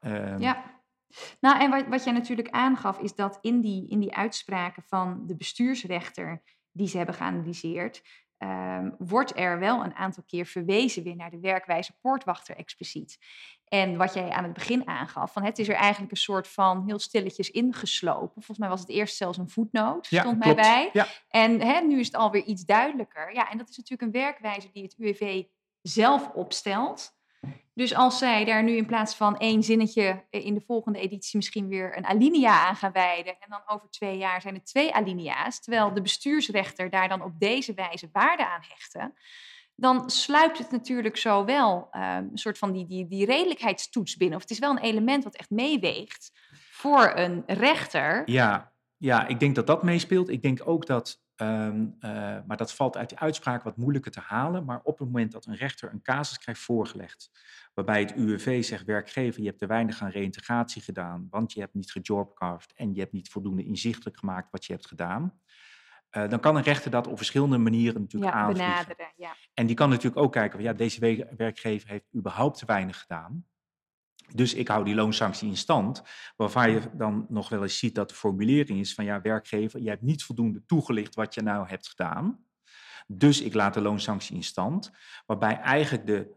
Um, 0.00 0.38
ja. 0.38 0.76
Nou, 1.40 1.60
en 1.60 1.70
wat, 1.70 1.86
wat 1.86 2.04
jij 2.04 2.12
natuurlijk 2.12 2.50
aangaf, 2.50 2.98
is 2.98 3.14
dat 3.14 3.38
in 3.40 3.60
die, 3.60 3.88
in 3.88 4.00
die 4.00 4.14
uitspraken 4.14 4.82
van 4.86 5.26
de 5.26 5.36
bestuursrechter 5.36 6.42
die 6.72 6.88
ze 6.88 6.96
hebben 6.96 7.14
geanalyseerd, 7.14 8.02
um, 8.38 8.94
wordt 8.98 9.36
er 9.36 9.58
wel 9.58 9.84
een 9.84 9.94
aantal 9.94 10.22
keer 10.26 10.46
verwezen 10.46 11.02
weer 11.02 11.16
naar 11.16 11.30
de 11.30 11.40
werkwijze 11.40 11.92
poortwachter 12.00 12.56
expliciet. 12.56 13.18
En 13.64 13.96
wat 13.96 14.14
jij 14.14 14.30
aan 14.30 14.44
het 14.44 14.52
begin 14.52 14.86
aangaf, 14.88 15.32
van 15.32 15.44
het 15.44 15.58
is 15.58 15.68
er 15.68 15.74
eigenlijk 15.74 16.10
een 16.10 16.18
soort 16.18 16.48
van 16.48 16.84
heel 16.86 16.98
stilletjes 16.98 17.50
ingeslopen. 17.50 18.32
Volgens 18.32 18.58
mij 18.58 18.68
was 18.68 18.80
het 18.80 18.88
eerst 18.88 19.16
zelfs 19.16 19.38
een 19.38 19.48
voetnoot, 19.48 20.06
stond 20.06 20.38
mij 20.38 20.54
bij. 20.54 20.90
Ja. 20.92 21.06
En 21.28 21.60
hè, 21.60 21.80
nu 21.80 21.98
is 21.98 22.06
het 22.06 22.16
alweer 22.16 22.44
iets 22.44 22.64
duidelijker. 22.64 23.34
Ja, 23.34 23.50
en 23.50 23.58
dat 23.58 23.68
is 23.68 23.76
natuurlijk 23.76 24.02
een 24.02 24.20
werkwijze 24.20 24.70
die 24.72 24.82
het 24.82 24.94
UWV 24.98 25.44
zelf 25.82 26.30
opstelt. 26.30 27.17
Dus 27.78 27.94
als 27.94 28.18
zij 28.18 28.44
daar 28.44 28.62
nu 28.62 28.76
in 28.76 28.86
plaats 28.86 29.14
van 29.14 29.36
één 29.36 29.62
zinnetje 29.62 30.24
in 30.30 30.54
de 30.54 30.60
volgende 30.66 30.98
editie 30.98 31.36
misschien 31.36 31.68
weer 31.68 31.96
een 31.96 32.06
alinea 32.06 32.66
aan 32.66 32.76
gaan 32.76 32.92
wijden. 32.92 33.36
En 33.40 33.46
dan 33.48 33.60
over 33.66 33.90
twee 33.90 34.18
jaar 34.18 34.40
zijn 34.40 34.54
het 34.54 34.66
twee 34.66 34.94
alinea's. 34.94 35.60
Terwijl 35.60 35.94
de 35.94 36.02
bestuursrechter 36.02 36.90
daar 36.90 37.08
dan 37.08 37.22
op 37.22 37.38
deze 37.38 37.74
wijze 37.74 38.08
waarde 38.12 38.46
aan 38.46 38.60
hechten. 38.68 39.14
Dan 39.74 40.10
sluipt 40.10 40.58
het 40.58 40.70
natuurlijk 40.70 41.16
zo 41.16 41.44
wel 41.44 41.88
ehm, 41.90 42.26
een 42.30 42.38
soort 42.38 42.58
van 42.58 42.72
die, 42.72 42.86
die, 42.86 43.06
die 43.06 43.26
redelijkheidstoets 43.26 44.16
binnen. 44.16 44.36
Of 44.36 44.42
het 44.42 44.52
is 44.52 44.58
wel 44.58 44.70
een 44.70 44.82
element 44.82 45.24
wat 45.24 45.36
echt 45.36 45.50
meeweegt 45.50 46.32
voor 46.70 47.12
een 47.14 47.42
rechter. 47.46 48.22
Ja, 48.24 48.72
ja, 48.96 49.26
ik 49.26 49.40
denk 49.40 49.54
dat 49.54 49.66
dat 49.66 49.82
meespeelt. 49.82 50.28
Ik 50.28 50.42
denk 50.42 50.60
ook 50.64 50.86
dat 50.86 51.20
Ehm, 51.38 51.86
eh, 52.00 52.10
maar 52.46 52.56
dat 52.56 52.74
valt 52.74 52.96
uit 52.96 53.08
die 53.08 53.18
uitspraak 53.18 53.62
wat 53.62 53.76
moeilijker 53.76 54.10
te 54.10 54.20
halen. 54.20 54.64
Maar 54.64 54.80
op 54.82 54.98
het 54.98 55.08
moment 55.08 55.32
dat 55.32 55.46
een 55.46 55.54
rechter 55.54 55.92
een 55.92 56.02
casus 56.02 56.38
krijgt 56.38 56.60
voorgelegd, 56.60 57.30
waarbij 57.74 58.00
het 58.00 58.14
UWV 58.14 58.64
zegt, 58.64 58.84
werkgever, 58.84 59.40
je 59.40 59.46
hebt 59.46 59.58
te 59.58 59.66
weinig 59.66 60.02
aan 60.02 60.10
reïntegratie 60.10 60.82
gedaan, 60.82 61.26
want 61.30 61.52
je 61.52 61.60
hebt 61.60 61.74
niet 61.74 61.90
gejobcarved 61.90 62.72
en 62.74 62.94
je 62.94 63.00
hebt 63.00 63.12
niet 63.12 63.28
voldoende 63.28 63.64
inzichtelijk 63.64 64.18
gemaakt 64.18 64.50
wat 64.50 64.64
je 64.64 64.72
hebt 64.72 64.86
gedaan. 64.86 65.40
Uh, 66.10 66.28
dan 66.28 66.40
kan 66.40 66.56
een 66.56 66.62
rechter 66.62 66.90
dat 66.90 67.06
op 67.06 67.16
verschillende 67.16 67.58
manieren 67.58 68.00
natuurlijk 68.00 68.32
ja, 68.32 68.46
Benaderen, 68.46 69.12
ja. 69.16 69.34
En 69.54 69.66
die 69.66 69.76
kan 69.76 69.88
natuurlijk 69.88 70.22
ook 70.22 70.32
kijken, 70.32 70.52
van, 70.52 70.62
ja, 70.62 70.72
deze 70.72 71.26
werkgever 71.36 71.88
heeft 71.88 72.14
überhaupt 72.14 72.58
te 72.58 72.66
weinig 72.66 73.00
gedaan. 73.00 73.46
Dus 74.34 74.54
ik 74.54 74.68
hou 74.68 74.84
die 74.84 74.94
loonsanctie 74.94 75.48
in 75.48 75.56
stand, 75.56 76.02
waarvan 76.36 76.70
je 76.70 76.80
dan 76.92 77.26
nog 77.28 77.48
wel 77.48 77.62
eens 77.62 77.78
ziet 77.78 77.94
dat 77.94 78.08
de 78.08 78.14
formulering 78.14 78.80
is 78.80 78.94
van 78.94 79.04
ja, 79.04 79.20
werkgever, 79.20 79.80
je 79.80 79.88
hebt 79.88 80.02
niet 80.02 80.24
voldoende 80.24 80.64
toegelicht 80.66 81.14
wat 81.14 81.34
je 81.34 81.42
nou 81.42 81.68
hebt 81.68 81.88
gedaan. 81.88 82.44
Dus 83.06 83.40
ik 83.40 83.54
laat 83.54 83.74
de 83.74 83.80
loonsanctie 83.80 84.36
in 84.36 84.44
stand, 84.44 84.90
waarbij 85.26 85.58
eigenlijk 85.58 86.06
de 86.06 86.36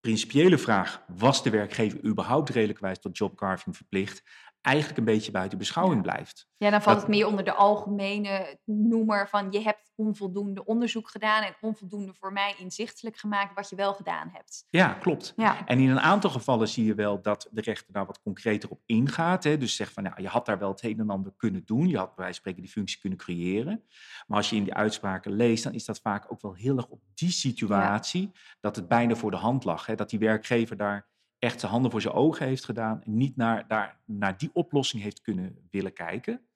principiële 0.00 0.58
vraag, 0.58 1.02
was 1.06 1.42
de 1.42 1.50
werkgever 1.50 2.04
überhaupt 2.04 2.48
redelijkwijs 2.48 2.98
tot 2.98 3.18
jobcarving 3.18 3.76
verplicht, 3.76 4.22
eigenlijk 4.68 4.98
een 4.98 5.04
beetje 5.04 5.30
buiten 5.30 5.58
beschouwing 5.58 6.02
blijft. 6.02 6.46
Ja, 6.56 6.70
dan 6.70 6.82
valt 6.82 7.00
het 7.00 7.08
meer 7.08 7.26
onder 7.26 7.44
de 7.44 7.52
algemene 7.52 8.58
noemer 8.64 9.28
van 9.28 9.52
je 9.52 9.60
hebt 9.60 9.92
onvoldoende 9.94 10.64
onderzoek 10.64 11.08
gedaan 11.08 11.42
en 11.42 11.54
onvoldoende 11.60 12.14
voor 12.14 12.32
mij 12.32 12.54
inzichtelijk 12.58 13.16
gemaakt 13.16 13.54
wat 13.54 13.70
je 13.70 13.76
wel 13.76 13.94
gedaan 13.94 14.30
hebt. 14.32 14.66
Ja, 14.70 14.92
klopt. 14.92 15.32
Ja. 15.36 15.66
En 15.66 15.78
in 15.78 15.88
een 15.88 16.00
aantal 16.00 16.30
gevallen 16.30 16.68
zie 16.68 16.84
je 16.84 16.94
wel 16.94 17.22
dat 17.22 17.48
de 17.50 17.60
rechter 17.60 17.92
daar 17.92 18.06
wat 18.06 18.22
concreter 18.22 18.70
op 18.70 18.80
ingaat. 18.86 19.44
Hè. 19.44 19.58
Dus 19.58 19.76
zegt 19.76 19.92
van 19.92 20.02
nou, 20.02 20.22
je 20.22 20.28
had 20.28 20.46
daar 20.46 20.58
wel 20.58 20.70
het 20.70 20.82
een 20.82 20.98
en 20.98 21.10
ander 21.10 21.32
kunnen 21.36 21.64
doen. 21.64 21.88
Je 21.88 21.96
had 21.96 22.14
bij 22.14 22.24
wijze 22.24 22.32
van 22.32 22.40
spreken 22.40 22.62
die 22.62 22.70
functie 22.70 23.00
kunnen 23.00 23.18
creëren. 23.18 23.84
Maar 24.26 24.36
als 24.36 24.50
je 24.50 24.56
in 24.56 24.64
die 24.64 24.74
uitspraken 24.74 25.32
leest, 25.32 25.64
dan 25.64 25.72
is 25.74 25.84
dat 25.84 26.00
vaak 26.00 26.32
ook 26.32 26.40
wel 26.40 26.54
heel 26.54 26.76
erg 26.76 26.88
op 26.88 27.00
die 27.14 27.30
situatie 27.30 28.30
dat 28.60 28.76
het 28.76 28.88
bijna 28.88 29.14
voor 29.14 29.30
de 29.30 29.36
hand 29.36 29.64
lag. 29.64 29.86
Hè. 29.86 29.94
Dat 29.94 30.10
die 30.10 30.18
werkgever 30.18 30.76
daar 30.76 31.08
echt 31.38 31.60
zijn 31.60 31.72
handen 31.72 31.90
voor 31.90 32.00
zijn 32.00 32.14
ogen 32.14 32.46
heeft 32.46 32.64
gedaan 32.64 33.00
niet 33.04 33.36
naar, 33.36 33.68
daar, 33.68 34.00
naar 34.04 34.38
die 34.38 34.50
oplossing 34.52 35.02
heeft 35.02 35.20
kunnen 35.20 35.68
willen 35.70 35.92
kijken. 35.92 36.48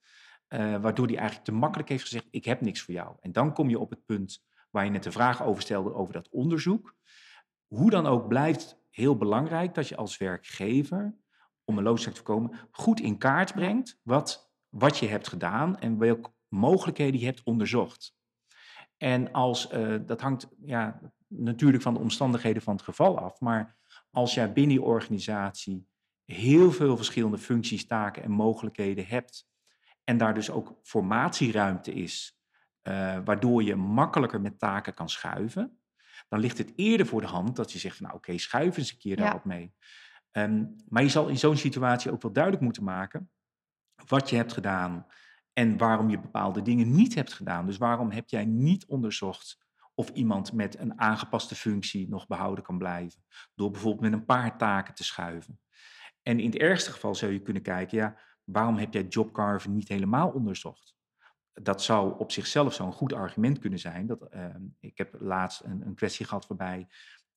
Uh, 0.49 0.81
waardoor 0.81 1.07
hij 1.07 1.17
eigenlijk 1.17 1.47
te 1.47 1.53
makkelijk 1.53 1.89
heeft 1.89 2.03
gezegd, 2.03 2.27
ik 2.31 2.45
heb 2.45 2.61
niks 2.61 2.83
voor 2.83 2.95
jou. 2.95 3.17
En 3.21 3.33
dan 3.33 3.53
kom 3.53 3.69
je 3.69 3.79
op 3.79 3.91
het 3.91 4.05
punt 4.05 4.45
waar 4.71 4.85
je 4.85 4.91
net 4.91 5.03
de 5.03 5.13
vraag 5.13 5.43
over 5.43 5.63
stelde 5.63 5.95
over 5.95 6.13
dat 6.13 6.29
onderzoek. 6.29 6.97
Hoe 7.67 7.91
dan 7.91 8.07
ook 8.07 8.29
blijft 8.29 8.81
heel 8.91 9.17
belangrijk 9.17 9.75
dat 9.75 9.89
je 9.89 9.97
als 9.97 10.19
werkgever, 10.19 11.15
om 11.65 11.79
een 11.79 11.85
loonzaak 11.85 12.15
te 12.15 12.23
voorkomen, 12.25 12.59
goed 12.71 13.01
in 13.01 13.19
kaart 13.19 13.55
brengt 13.55 14.01
wat, 14.03 14.53
wat 14.69 14.99
je 14.99 15.09
hebt 15.09 15.29
gedaan 15.29 15.79
en 15.79 15.99
welke 15.99 16.31
mogelijkheden 16.49 17.21
je 17.21 17.27
hebt 17.27 17.43
onderzocht. 17.43 18.17
En 18.97 19.33
als, 19.33 19.73
uh, 19.73 19.99
dat 20.07 20.21
hangt 20.21 20.49
ja, 20.61 21.01
natuurlijk 21.27 21.83
van 21.83 21.95
de 21.95 22.01
omstandigheden 22.01 22.63
van 22.63 22.75
het 22.75 22.85
geval 22.85 23.19
af, 23.19 23.41
maar 23.41 23.77
als 24.13 24.35
jij 24.35 24.53
binnen 24.53 24.75
je 24.77 24.83
organisatie 24.83 25.87
heel 26.25 26.73
veel 26.73 26.97
verschillende 26.97 27.39
functies, 27.39 27.87
taken 27.87 28.23
en 28.23 28.31
mogelijkheden 28.31 29.07
hebt, 29.07 29.49
en 30.05 30.17
daar 30.17 30.35
dus 30.35 30.51
ook 30.51 30.79
formatieruimte 30.83 31.93
is, 31.93 32.39
uh, 32.83 33.19
waardoor 33.25 33.63
je 33.63 33.77
makkelijker 33.77 34.41
met 34.41 34.59
taken 34.59 34.95
kan 34.95 35.09
schuiven, 35.09 35.81
dan 36.29 36.41
ligt 36.41 36.59
het 36.59 36.73
eerder 36.77 37.07
voor 37.07 37.21
de 37.21 37.27
hand 37.27 37.57
dat 37.57 37.73
je 37.73 37.79
zegt, 37.79 38.01
nou 38.01 38.15
oké, 38.15 38.29
okay, 38.29 38.39
schuif 38.39 38.77
eens 38.77 38.91
een 38.91 38.99
keer 38.99 39.17
ja. 39.17 39.23
daarop 39.23 39.45
mee. 39.45 39.75
Um, 40.33 40.77
maar 40.89 41.03
je 41.03 41.09
zal 41.09 41.29
in 41.29 41.39
zo'n 41.39 41.57
situatie 41.57 42.13
ook 42.13 42.23
wel 42.23 42.33
duidelijk 42.33 42.65
moeten 42.65 42.85
maken 42.85 43.31
wat 44.07 44.31
je 44.31 44.37
hebt 44.37 44.53
gedaan 44.53 45.07
en 45.53 45.77
waarom 45.77 46.11
je 46.11 46.21
bepaalde 46.21 46.63
dingen 46.63 46.95
niet 46.95 47.15
hebt 47.15 47.33
gedaan. 47.33 47.67
Dus 47.67 47.77
waarom 47.77 48.11
heb 48.11 48.29
jij 48.29 48.45
niet 48.45 48.87
onderzocht 48.87 49.59
of 49.95 50.09
iemand 50.09 50.53
met 50.53 50.79
een 50.79 51.01
aangepaste 51.01 51.55
functie 51.55 52.09
nog 52.09 52.27
behouden 52.27 52.65
kan 52.65 52.79
blijven. 52.79 53.25
Door 53.55 53.71
bijvoorbeeld 53.71 54.03
met 54.03 54.13
een 54.13 54.25
paar 54.25 54.59
taken 54.59 54.95
te 54.95 55.05
schuiven. 55.05 55.61
En 56.23 56.41
in 56.41 56.51
het 56.51 56.59
ergste 56.61 56.93
geval 56.93 57.15
zou 57.15 57.33
je 57.33 57.43
kunnen 57.43 57.63
kijken, 57.63 57.99
ja, 57.99 58.19
waarom 58.45 58.77
heb 58.77 58.93
jij 58.93 59.07
jobcarven 59.07 59.75
niet 59.75 59.89
helemaal 59.89 60.29
onderzocht? 60.29 60.95
Dat 61.53 61.83
zou 61.83 62.19
op 62.19 62.33
zichzelf 62.33 62.75
zo'n 62.75 62.93
goed 62.93 63.13
argument 63.13 63.59
kunnen 63.59 63.79
zijn. 63.79 64.07
Dat, 64.07 64.35
uh, 64.35 64.47
ik 64.81 64.99
heb 64.99 65.17
laatst 65.21 65.65
een, 65.65 65.87
een 65.87 65.95
kwestie 65.95 66.27
gehad 66.27 66.47
waarbij 66.47 66.89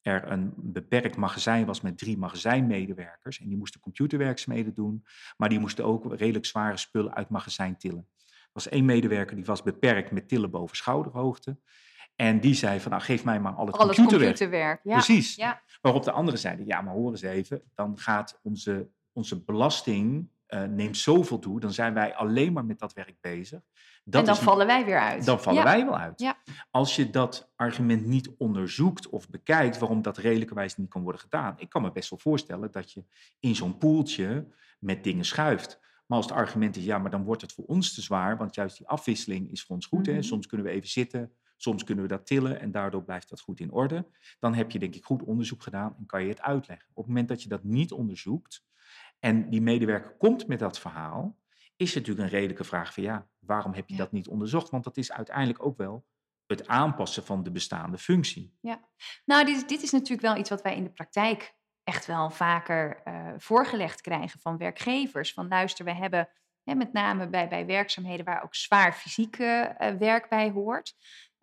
er 0.02 0.32
een 0.32 0.54
beperkt 0.56 1.16
magazijn 1.16 1.66
was 1.66 1.82
met 1.82 1.98
drie 1.98 2.18
magazijnmedewerkers. 2.18 3.40
En 3.40 3.48
die 3.48 3.58
moesten 3.58 3.82
computerwerkzaamheden 3.82 4.74
doen, 4.74 5.06
maar 5.38 5.50
die 5.50 5.60
moesten 5.60 5.86
ook 5.86 6.16
redelijk 6.16 6.46
zware 6.46 6.78
spullen 6.78 7.16
uit 7.16 7.30
magazijn 7.30 7.78
tillen. 7.78 8.08
Er 8.26 8.52
was 8.52 8.70
één 8.70 8.86
medewerker 8.86 9.36
die 9.36 9.46
was 9.46 9.64
beperkt 9.64 10.12
met 10.12 10.28
tillen 10.28 10.52
boven 10.52 10.78
schouderhoogte. 10.78 11.58
En 12.15 12.39
die 12.39 12.53
zei 12.53 12.79
van, 12.79 12.91
nou 12.91 13.03
geef 13.03 13.24
mij 13.24 13.39
maar 13.39 13.53
al 13.53 13.65
het 13.65 13.75
Alles 13.77 13.95
computerwerk. 13.95 14.38
computerwerk. 14.38 14.79
Ja. 14.84 14.93
Precies. 14.93 15.36
Ja. 15.36 15.62
Waarop 15.81 16.03
de 16.03 16.12
anderen 16.12 16.39
zeiden, 16.39 16.65
ja 16.65 16.81
maar 16.81 16.93
hoor 16.93 17.12
eens 17.12 17.22
even, 17.22 17.62
dan 17.74 17.98
gaat 17.98 18.39
onze, 18.43 18.88
onze 19.13 19.43
belasting 19.43 20.27
uh, 20.50 20.63
neemt 20.63 20.98
zoveel 20.98 21.39
toe, 21.39 21.60
dan 21.60 21.74
zijn 21.74 21.93
wij 21.93 22.15
alleen 22.15 22.53
maar 22.53 22.65
met 22.65 22.79
dat 22.79 22.93
werk 22.93 23.15
bezig. 23.22 23.60
Dat 24.03 24.22
en 24.22 24.27
dan 24.27 24.36
vallen 24.38 24.67
wij 24.67 24.86
weer 24.86 25.00
uit. 25.00 25.25
Dan 25.25 25.41
vallen 25.41 25.63
wij 25.63 25.86
wel 25.86 25.98
uit. 25.98 26.19
Ja. 26.19 26.38
Als 26.72 26.95
je 26.95 27.10
dat 27.10 27.51
argument 27.55 28.05
niet 28.05 28.29
onderzoekt 28.38 29.10
of 29.10 29.29
bekijkt 29.29 29.77
waarom 29.77 30.01
dat 30.01 30.17
redelijkerwijs 30.17 30.77
niet 30.77 30.89
kan 30.89 31.01
worden 31.01 31.22
gedaan. 31.22 31.55
Ik 31.57 31.69
kan 31.69 31.81
me 31.81 31.91
best 31.91 32.10
wel 32.10 32.19
voorstellen 32.19 32.72
dat 32.72 32.91
je 32.91 33.03
in 33.39 33.55
zo'n 33.55 33.77
poeltje 33.77 34.48
met 34.79 35.03
dingen 35.03 35.25
schuift. 35.25 35.79
Maar 36.05 36.17
als 36.17 36.27
het 36.27 36.36
argument 36.36 36.75
is, 36.75 36.84
ja, 36.84 36.98
maar 36.98 37.12
dan 37.12 37.24
wordt 37.24 37.41
het 37.41 37.53
voor 37.53 37.65
ons 37.65 37.93
te 37.93 38.01
zwaar, 38.01 38.38
want 38.38 38.55
juist 38.55 38.77
die 38.77 38.88
afwisseling 38.88 39.51
is 39.51 39.63
voor 39.63 39.75
ons 39.75 39.86
goed. 39.86 40.05
hè? 40.05 40.12
Mhm. 40.13 40.22
Soms 40.22 40.48
kunnen 40.48 40.65
we 40.65 40.72
even 40.72 40.89
zitten, 40.89 41.31
Soms 41.65 41.84
kunnen 41.84 42.03
we 42.03 42.10
dat 42.10 42.25
tillen 42.25 42.60
en 42.60 42.72
daardoor 42.72 43.03
blijft 43.03 43.29
dat 43.29 43.39
goed 43.39 43.60
in 43.60 43.72
orde. 43.72 44.07
Dan 44.39 44.53
heb 44.53 44.72
je 44.72 44.79
denk 44.79 44.95
ik 44.95 45.05
goed 45.05 45.24
onderzoek 45.24 45.63
gedaan 45.63 45.95
en 45.98 46.05
kan 46.05 46.24
je 46.24 46.29
het 46.29 46.41
uitleggen. 46.41 46.89
Op 46.89 46.95
het 46.95 47.07
moment 47.07 47.27
dat 47.27 47.43
je 47.43 47.50
dat 47.50 47.63
niet 47.63 47.91
onderzoekt 47.91 48.63
en 49.19 49.50
die 49.50 49.62
medewerker 49.62 50.17
komt 50.17 50.48
met 50.48 50.60
dat 50.60 50.79
verhaal, 50.79 51.38
is 51.75 51.93
het 51.93 51.95
natuurlijk 51.95 52.27
een 52.27 52.38
redelijke 52.38 52.63
vraag 52.63 52.93
van 52.93 53.03
ja, 53.03 53.27
waarom 53.39 53.74
heb 53.74 53.89
je 53.89 53.95
dat 53.95 54.12
niet 54.12 54.27
onderzocht? 54.27 54.69
Want 54.69 54.84
dat 54.84 54.98
is 54.98 55.12
uiteindelijk 55.12 55.65
ook 55.65 55.77
wel 55.77 56.05
het 56.45 56.67
aanpassen 56.67 57.25
van 57.25 57.43
de 57.43 57.51
bestaande 57.51 57.98
functie. 57.98 58.57
Ja, 58.62 58.89
nou 59.25 59.45
dit, 59.45 59.69
dit 59.69 59.81
is 59.81 59.91
natuurlijk 59.91 60.22
wel 60.22 60.38
iets 60.38 60.50
wat 60.50 60.62
wij 60.62 60.75
in 60.75 60.84
de 60.84 60.93
praktijk 60.93 61.55
echt 61.84 62.05
wel 62.05 62.29
vaker 62.29 63.01
uh, 63.05 63.34
voorgelegd 63.38 64.01
krijgen 64.01 64.39
van 64.39 64.57
werkgevers. 64.57 65.34
Van 65.34 65.48
luister, 65.48 65.86
we 65.86 65.93
hebben 65.93 66.29
hè, 66.65 66.75
met 66.75 66.93
name 66.93 67.29
bij, 67.29 67.48
bij 67.48 67.65
werkzaamheden 67.65 68.25
waar 68.25 68.43
ook 68.43 68.55
zwaar 68.55 68.93
fysiek 68.93 69.38
uh, 69.38 69.69
werk 70.00 70.29
bij 70.29 70.50
hoort. 70.51 70.95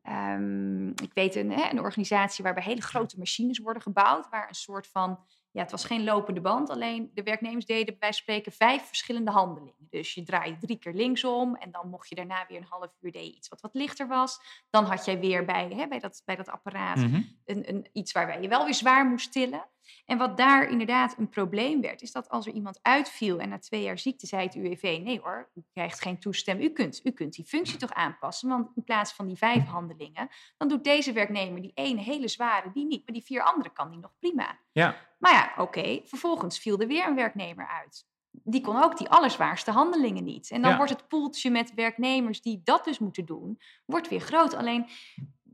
Um, 0.09 0.89
ik 0.89 1.11
weet 1.15 1.35
een, 1.35 1.51
hè, 1.51 1.71
een 1.71 1.81
organisatie 1.81 2.45
waarbij 2.45 2.63
hele 2.63 2.81
grote 2.81 3.19
machines 3.19 3.59
worden 3.59 3.83
gebouwd, 3.83 4.29
waar 4.29 4.49
een 4.49 4.55
soort 4.55 4.87
van, 4.87 5.19
ja, 5.51 5.63
het 5.63 5.71
was 5.71 5.85
geen 5.85 6.05
lopende 6.05 6.41
band, 6.41 6.71
alleen 6.71 7.11
de 7.15 7.23
werknemers 7.23 7.67
deden 7.67 7.97
bij 7.99 8.13
spreken 8.13 8.53
vijf 8.53 8.83
verschillende 8.83 9.31
handelingen. 9.31 9.75
Dus 9.91 10.15
je 10.15 10.23
draait 10.23 10.61
drie 10.61 10.79
keer 10.79 10.93
linksom 10.93 11.57
en 11.57 11.71
dan 11.71 11.89
mocht 11.89 12.09
je 12.09 12.15
daarna 12.15 12.45
weer 12.49 12.59
een 12.59 12.67
half 12.69 12.91
uur 13.01 13.13
deed 13.13 13.35
iets 13.35 13.49
wat 13.49 13.61
wat 13.61 13.75
lichter 13.75 14.09
was. 14.09 14.41
Dan 14.71 14.85
had 14.85 15.05
jij 15.05 15.21
weer 15.21 15.45
bij, 15.45 15.69
hè, 15.69 15.89
bij, 15.89 15.99
dat, 15.99 16.23
bij 16.25 16.37
dat 16.37 16.49
apparaat 16.49 16.97
mhm. 16.97 17.23
een, 17.45 17.69
een, 17.69 17.87
iets 17.93 18.13
waarbij 18.13 18.41
je 18.41 18.49
wel 18.49 18.65
weer 18.65 18.75
zwaar 18.75 19.07
moest 19.07 19.33
tillen. 19.33 19.67
En 20.07 20.19
wat 20.19 20.37
daar 20.37 20.71
inderdaad 20.71 21.19
een 21.19 21.29
probleem 21.29 21.81
werd, 21.81 22.03
is 22.03 22.13
dat 22.13 22.29
als 22.29 22.47
er 22.47 22.53
iemand 22.53 22.79
uitviel 22.83 23.39
en 23.39 23.49
na 23.49 23.59
twee 23.59 23.83
jaar 23.83 23.99
ziekte 23.99 24.27
zei 24.27 24.43
het 24.43 24.55
UWV, 24.55 25.01
nee 25.03 25.21
hoor, 25.21 25.51
u 25.55 25.63
krijgt 25.73 26.01
geen 26.03 26.19
toestemming, 26.19 26.71
u 26.71 26.73
kunt, 26.73 27.01
u 27.05 27.11
kunt 27.11 27.33
die 27.33 27.45
functie 27.45 27.77
toch 27.79 27.93
aanpassen, 27.93 28.49
want 28.49 28.71
in 28.75 28.85
plaats 28.85 29.13
van 29.13 29.27
die 29.27 29.37
vijf 29.37 29.65
handelingen, 29.65 30.29
dan 30.57 30.69
doet 30.69 30.85
deze 30.85 31.13
werknemer 31.13 31.61
die 31.61 31.73
ene 31.75 32.01
hele 32.01 32.29
zware, 32.29 32.71
die 32.73 32.87
niet, 32.87 33.05
maar 33.05 33.15
die 33.15 33.25
vier 33.25 33.43
andere 33.43 33.71
kan 33.71 33.91
die 33.91 33.99
nog 33.99 34.13
prima. 34.19 34.59
Ja. 34.73 34.97
Maar 35.19 35.33
ja, 35.33 35.63
oké, 35.63 36.01
vervolgens 36.05 36.59
viel 36.59 36.81
er 36.81 36.87
weer 36.87 37.07
een 37.07 37.15
werknemer 37.15 37.69
uit. 37.69 38.07
die 38.33 38.61
kon 38.61 38.83
ook 38.83 38.99
die 38.99 39.09
allerzwaarste 39.09 39.71
handelingen 39.71 40.25
niet. 40.25 40.51
En 40.51 40.63
dan 40.63 40.77
wordt 40.77 40.93
het 40.93 41.09
poeltje 41.09 41.51
met 41.51 41.75
werknemers 41.75 42.43
die 42.43 42.61
dat 42.65 42.85
dus 42.85 42.99
moeten 42.99 43.25
doen, 43.25 43.61
wordt 43.85 44.09
weer 44.09 44.21
groot. 44.21 44.55
Alleen 44.55 44.87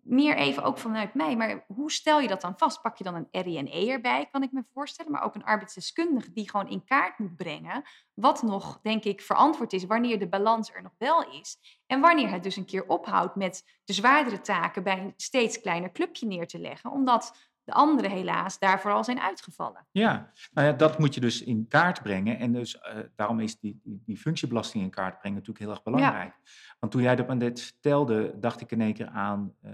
meer 0.09 0.37
even 0.37 0.63
ook 0.63 0.79
vanuit 0.79 1.15
mij, 1.15 1.37
maar 1.37 1.65
hoe 1.67 1.93
stel 1.93 2.21
je 2.21 2.29
dat 2.29 2.41
dan 2.41 2.59
vast? 2.59 2.83
Pak 2.83 2.97
je 2.97 3.05
dan 3.05 3.15
een 3.15 3.43
RINE 3.43 3.91
erbij, 3.91 4.29
kan 4.31 4.43
ik 4.43 4.53
me 4.53 4.65
voorstellen, 4.73 5.13
maar 5.13 5.23
ook 5.23 5.35
een 5.35 5.45
arbeidsdeskundige 5.45 6.33
die 6.33 6.51
gewoon 6.51 6.69
in 6.69 6.85
kaart 6.85 7.19
moet 7.19 7.37
brengen 7.37 7.83
wat 8.15 8.43
nog, 8.43 8.81
denk 8.83 9.05
ik, 9.05 9.21
verantwoord 9.21 9.73
is, 9.73 9.85
wanneer 9.85 10.19
de 10.19 10.29
balans 10.29 10.73
er 10.75 10.83
nog 10.83 10.95
wel 10.99 11.33
is. 11.41 11.59
En 11.87 12.01
wanneer 12.01 12.31
het 12.31 12.43
dus 12.43 12.57
een 12.57 12.65
keer 12.65 12.87
ophoudt 12.87 13.35
met 13.35 13.81
de 13.85 13.93
zwaardere 13.93 14.41
taken 14.41 14.83
bij 14.83 14.99
een 14.99 15.13
steeds 15.17 15.61
kleiner 15.61 15.93
clubje 15.93 16.27
neer 16.27 16.47
te 16.47 16.59
leggen, 16.59 16.91
omdat 16.91 17.49
de 17.69 17.75
anderen 17.75 18.11
helaas 18.11 18.59
daarvoor 18.59 18.93
al 18.93 19.05
zijn 19.05 19.21
uitgevallen. 19.21 19.87
Ja, 19.91 20.33
nou 20.51 20.67
ja, 20.67 20.73
dat 20.73 20.99
moet 20.99 21.15
je 21.15 21.21
dus 21.21 21.43
in 21.43 21.67
kaart 21.69 22.03
brengen. 22.03 22.39
En 22.39 22.53
dus 22.53 22.75
uh, 22.75 22.99
daarom 23.17 23.41
is 23.41 23.59
die, 23.59 23.81
die, 23.83 24.03
die, 24.05 24.17
functiebelasting 24.17 24.85
in 24.85 24.91
kaart 24.91 25.19
brengen 25.19 25.39
natuurlijk 25.39 25.65
heel 25.65 25.75
erg 25.75 25.83
belangrijk. 25.83 26.35
Want 26.79 26.93
toen 26.93 27.03
jij 27.03 27.17
dat 27.17 27.29
aan 27.29 27.39
dit 27.39 27.61
vertelde, 27.61 28.39
dacht 28.39 28.61
ik 28.61 28.71
in 28.71 28.81
één 28.81 28.95
keer 28.95 29.09
aan, 29.09 29.55
uh, 29.65 29.73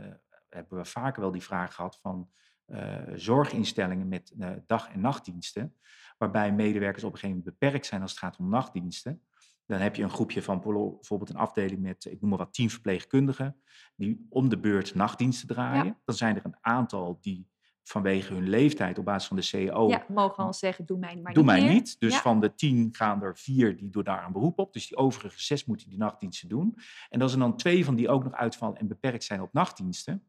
hebben 0.55 0.79
we 0.79 0.85
vaker 0.85 1.21
wel 1.23 1.31
die 1.31 1.43
vraag 1.43 1.75
gehad 1.75 1.99
van 2.03 2.31
uh, 2.67 3.03
zorginstellingen 3.15 4.09
met 4.09 4.35
dag- 4.67 4.89
en 4.89 5.01
nachtdiensten, 5.01 5.77
waarbij 6.19 6.53
medewerkers 6.53 7.05
op 7.05 7.13
een 7.13 7.19
gegeven 7.19 7.39
moment 7.39 7.59
beperkt 7.59 7.87
zijn 7.87 8.03
als 8.03 8.11
het 8.11 8.21
gaat 8.21 8.39
om 8.39 8.49
nachtdiensten. 8.49 9.23
Dan 9.67 9.81
heb 9.81 9.97
je 9.97 10.03
een 10.03 10.11
groepje 10.11 10.43
van 10.43 10.61
bijvoorbeeld 10.61 11.31
een 11.31 11.37
afdeling 11.37 11.81
met, 11.81 12.05
ik 12.05 12.21
noem 12.21 12.31
maar 12.31 12.39
wat, 12.39 12.53
tien 12.53 12.71
verpleegkundigen, 12.71 13.57
die 13.97 14.27
om 14.29 14.49
de 14.49 14.59
beurt 14.59 14.95
nachtdiensten 14.95 15.49
draaien. 15.49 15.99
Dan 16.05 16.15
zijn 16.15 16.37
er 16.37 16.45
een 16.45 16.57
aantal 16.61 17.19
die 17.21 17.49
vanwege 17.83 18.35
hun 18.35 18.49
leeftijd 18.49 18.99
op 18.99 19.05
basis 19.05 19.29
van 19.29 19.37
de 19.37 19.43
CEO. 19.43 19.89
Ja, 19.89 20.05
mogen 20.09 20.45
al 20.45 20.55
zeggen, 20.55 20.87
doe 20.87 20.99
mij 20.99 21.17
maar 21.17 21.33
doe 21.33 21.43
niet. 21.43 21.53
Doe 21.53 21.63
mij 21.63 21.75
niet. 21.75 22.01
Dus 22.01 22.17
van 22.17 22.41
de 22.41 22.55
tien 22.55 22.89
gaan 22.93 23.23
er 23.23 23.37
vier 23.37 23.77
die 23.77 23.91
door 23.91 24.05
daar 24.05 24.27
een 24.27 24.33
beroep 24.33 24.59
op. 24.59 24.73
Dus 24.73 24.87
die 24.87 24.97
overige 24.97 25.43
zes 25.43 25.65
moeten 25.65 25.89
die 25.89 25.99
nachtdiensten 25.99 26.49
doen. 26.49 26.77
En 27.09 27.23
als 27.23 27.33
er 27.33 27.39
dan 27.39 27.57
twee 27.57 27.85
van 27.85 27.95
die 27.95 28.09
ook 28.09 28.25
nog 28.25 28.33
uitvallen 28.33 28.77
en 28.77 28.89
beperkt 28.89 29.25
zijn 29.25 29.41
op 29.41 29.53
nachtdiensten, 29.53 30.23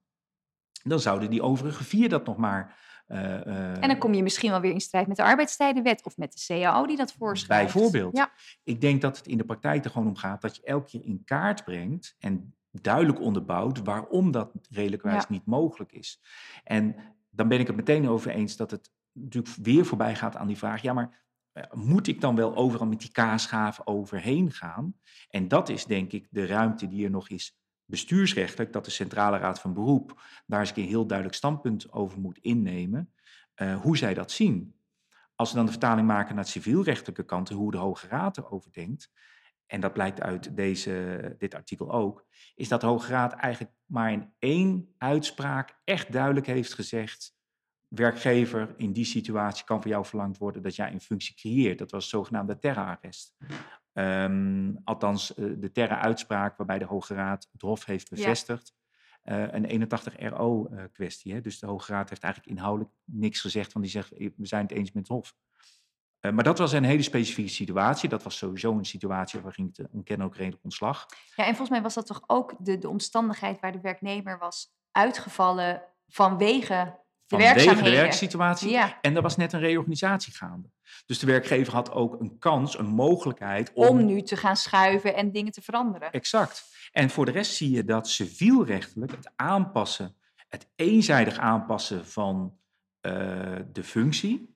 dan 0.90 1.00
zouden 1.00 1.30
die 1.30 1.42
overige 1.42 1.84
vier 1.84 2.10
dat 2.10 2.26
nog 2.26 2.38
maar. 2.38 2.84
Uh, 3.08 3.18
uh, 3.18 3.82
en 3.82 3.88
dan 3.88 3.98
kom 3.98 4.14
je 4.14 4.24
misschien 4.24 4.50
wel 4.50 4.62
weer 4.62 4.72
in 4.72 4.82
strijd 4.82 5.08
met 5.08 5.18
de 5.18 5.24
arbeidstijdenwet 5.24 6.06
of 6.06 6.18
met 6.18 6.34
de 6.34 6.46
CAO 6.48 6.86
die 6.86 6.98
dat 6.98 7.14
voorschrijft. 7.14 7.74
Bijvoorbeeld. 7.74 8.18
Ja. 8.18 8.32
Ik 8.64 8.82
denk 8.82 9.02
dat 9.02 9.18
het 9.18 9.28
in 9.28 9.38
de 9.38 9.46
praktijk 9.46 9.86
er 9.86 9.92
gewoon 9.92 10.08
om 10.08 10.16
gaat 10.16 10.42
dat 10.42 10.56
je 10.56 10.64
elke 10.64 10.90
keer 10.90 11.06
in 11.06 11.24
kaart 11.26 11.64
brengt 11.64 12.16
en 12.20 12.56
duidelijk 12.72 13.20
onderbouwt 13.20 13.84
waarom 13.84 14.32
dat 14.32 14.52
redelijkwijs 14.70 15.22
ja. 15.22 15.26
niet 15.30 15.46
mogelijk 15.46 15.92
is. 15.92 16.22
En 16.64 16.96
dan 17.30 17.48
ben 17.48 17.60
ik 17.60 17.68
het 17.68 17.76
meteen 17.76 18.10
over 18.10 18.32
eens 18.32 18.56
dat 18.56 18.72
het 18.72 18.92
natuurlijk 19.12 19.56
weer 19.56 19.86
voorbij 19.86 20.16
gaat 20.16 20.36
aan 20.36 20.48
die 20.48 20.58
vraag, 20.58 20.82
ja, 20.82 20.94
maar 20.94 21.24
eh, 21.52 21.64
moet 21.72 22.08
ik 22.08 22.22
dan 22.22 22.36
wel 22.36 22.56
overal 22.56 22.88
met 22.88 23.00
die 23.00 23.12
kaasgaven 23.12 23.88
overheen 23.88 24.52
gaan? 24.52 24.96
En 25.30 25.48
dat 25.48 25.70
is 25.70 25.86
denk 25.86 26.12
ik 26.12 26.28
de 26.30 26.46
ruimte 26.46 26.88
die 26.88 27.06
er 27.06 27.12
nog 27.12 27.30
is 27.30 27.58
bestuursrechtelijk, 27.86 28.74
dat 28.74 28.86
de 28.86 28.92
Centrale 28.92 29.38
Raad 29.38 29.60
van 29.60 29.74
Beroep 29.74 30.22
daar 30.46 30.60
eens 30.60 30.76
een 30.76 30.84
heel 30.84 31.06
duidelijk 31.06 31.38
standpunt 31.38 31.92
over 31.92 32.20
moet 32.20 32.38
innemen, 32.38 33.14
uh, 33.56 33.82
hoe 33.82 33.98
zij 33.98 34.14
dat 34.14 34.32
zien. 34.32 34.76
Als 35.36 35.50
we 35.50 35.56
dan 35.56 35.66
de 35.66 35.72
vertaling 35.72 36.08
maken 36.08 36.36
naar 36.36 36.44
het 36.44 36.54
civielrechtelijke 36.54 37.26
kant, 37.26 37.50
hoe 37.50 37.72
de 37.72 37.78
Hoge 37.78 38.08
Raad 38.08 38.38
erover 38.38 38.72
denkt, 38.72 39.12
en 39.66 39.82
dat 39.82 39.94
blijkt 39.94 40.22
uit 40.22 40.56
deze, 40.56 41.36
dit 41.38 41.54
artikel 41.54 41.92
ook, 41.92 42.26
is 42.56 42.68
dat 42.68 42.82
de 42.82 42.88
Hoge 42.88 43.12
Raad 43.12 43.34
eigenlijk 43.34 43.74
maar 43.86 44.12
in 44.12 44.34
één 44.40 44.94
uitspraak 44.98 45.78
echt 45.84 46.12
duidelijk 46.12 46.46
heeft 46.46 46.74
gezegd, 46.74 47.36
werkgever 47.88 48.74
in 48.78 48.94
die 48.94 49.06
situatie 49.06 49.66
kan 49.66 49.82
van 49.82 49.92
jou 49.92 50.06
verlangd 50.06 50.38
worden 50.38 50.62
dat 50.62 50.76
jij 50.76 50.92
een 50.92 51.02
functie 51.02 51.36
creëert. 51.36 51.78
Dat 51.78 51.92
was 51.92 52.04
het 52.04 52.12
zogenaamde 52.12 52.58
terra-arrest. 52.58 53.36
Um, 53.98 54.82
althans, 54.84 55.34
eh, 55.34 55.46
de 55.58 55.72
terra-uitspraak 55.72 56.58
waarbij 56.58 56.80
de 56.80 56.86
Hoge 56.86 57.14
Raad 57.14 57.48
het 57.52 57.62
Hof 57.62 57.86
heeft 57.86 58.10
bevestigd. 58.10 58.74
Ja. 59.24 59.48
Uh, 59.48 59.54
een 59.54 59.66
81 59.66 60.16
RO-kwestie. 60.20 61.42
dus 61.42 61.60
de 61.60 61.68
Hoge 61.68 61.92
Raad 61.92 62.10
heeft 62.10 62.24
eigenlijk 62.24 62.54
inhoudelijk 62.54 62.94
niks 63.04 63.42
gezegd, 63.42 63.74
want 63.74 63.86
die 63.86 63.94
zegt 63.94 64.10
we 64.10 64.46
zijn 64.46 64.62
het 64.62 64.72
eens 64.72 64.92
met 64.92 65.08
het 65.08 65.12
Hof. 65.12 65.36
Uh, 66.22 66.32
maar 66.32 66.44
dat 66.44 66.58
was 66.58 66.72
een 66.72 66.84
hele 66.84 67.02
specifieke 67.02 67.50
situatie. 67.50 68.10
Dat 68.10 68.24
was 68.24 68.38
sowieso 68.38 68.72
een 68.72 68.86
situatie 68.86 69.40
waar 69.40 69.54
ging 69.54 69.78
het 69.78 69.88
ontkennen 69.92 70.28
ook 70.28 70.36
redelijk 70.36 70.64
ontslag. 70.64 71.06
Ja, 71.36 71.44
en 71.44 71.50
volgens 71.50 71.70
mij 71.70 71.82
was 71.82 71.94
dat 71.94 72.06
toch 72.06 72.24
ook 72.28 72.56
de, 72.60 72.78
de 72.78 72.90
omstandigheid 72.90 73.60
waar 73.60 73.72
de 73.72 73.82
werknemer 73.82 74.38
was 74.38 74.74
uitgevallen 74.92 75.84
vanwege 76.08 77.00
de 77.28 77.36
Vanwege 77.36 77.84
de 77.84 77.90
werksituatie. 77.90 78.70
Ja. 78.70 78.98
En 79.02 79.16
er 79.16 79.22
was 79.22 79.36
net 79.36 79.54
een 79.54 79.60
reorganisatie 79.60 80.34
gaande. 80.34 80.70
Dus 81.06 81.20
de 81.20 81.26
werkgever 81.26 81.74
had 81.74 81.92
ook 81.92 82.20
een 82.20 82.40
kans, 82.40 82.78
een 82.78 82.86
mogelijkheid 82.86 83.72
om... 83.74 83.88
Om 83.88 84.06
nu 84.06 84.22
te 84.22 84.38
gaan 84.38 84.56
schuiven 84.56 85.16
en 85.16 85.32
dingen 85.32 85.52
te 85.52 85.62
veranderen. 85.62 86.12
Exact. 86.12 86.64
En 86.92 87.10
voor 87.10 87.26
de 87.26 87.32
rest 87.32 87.56
zie 87.56 87.72
je 87.72 87.84
dat 87.84 88.10
civielrechtelijk 88.10 89.12
het 89.12 89.32
aanpassen, 89.36 90.16
het 90.48 90.68
eenzijdig 90.76 91.38
aanpassen 91.38 92.06
van 92.06 92.58
uh, 93.02 93.12
de 93.72 93.84
functie, 93.84 94.56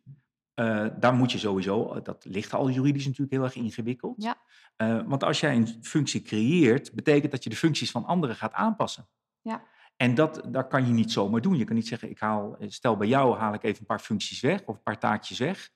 uh, 0.56 0.88
daar 1.00 1.14
moet 1.14 1.32
je 1.32 1.38
sowieso, 1.38 2.02
dat 2.02 2.26
ligt 2.26 2.54
al 2.54 2.70
juridisch 2.70 3.06
natuurlijk 3.06 3.32
heel 3.32 3.44
erg 3.44 3.56
ingewikkeld. 3.56 4.24
Ja. 4.24 4.38
Uh, 4.78 5.02
want 5.06 5.24
als 5.24 5.40
jij 5.40 5.56
een 5.56 5.78
functie 5.82 6.22
creëert, 6.22 6.94
betekent 6.94 7.32
dat 7.32 7.44
je 7.44 7.50
de 7.50 7.56
functies 7.56 7.92
van 7.92 8.06
anderen 8.06 8.36
gaat 8.36 8.54
aanpassen. 8.54 9.08
Ja. 9.42 9.64
En 10.02 10.16
dat, 10.16 10.42
dat 10.48 10.68
kan 10.68 10.88
je 10.88 10.94
niet 10.94 11.12
zomaar 11.12 11.42
doen. 11.42 11.58
Je 11.58 11.64
kan 11.64 11.76
niet 11.76 11.88
zeggen, 11.88 12.10
ik 12.10 12.20
haal, 12.20 12.56
stel 12.60 12.98
bij 12.98 13.08
jou 13.08 13.38
haal 13.38 13.54
ik 13.54 13.64
even 13.64 13.80
een 13.80 13.86
paar 13.86 14.00
functies 14.00 14.40
weg 14.40 14.62
of 14.66 14.76
een 14.76 14.84
paar 14.84 15.00
taakjes 15.00 15.40
weg. 15.40 15.70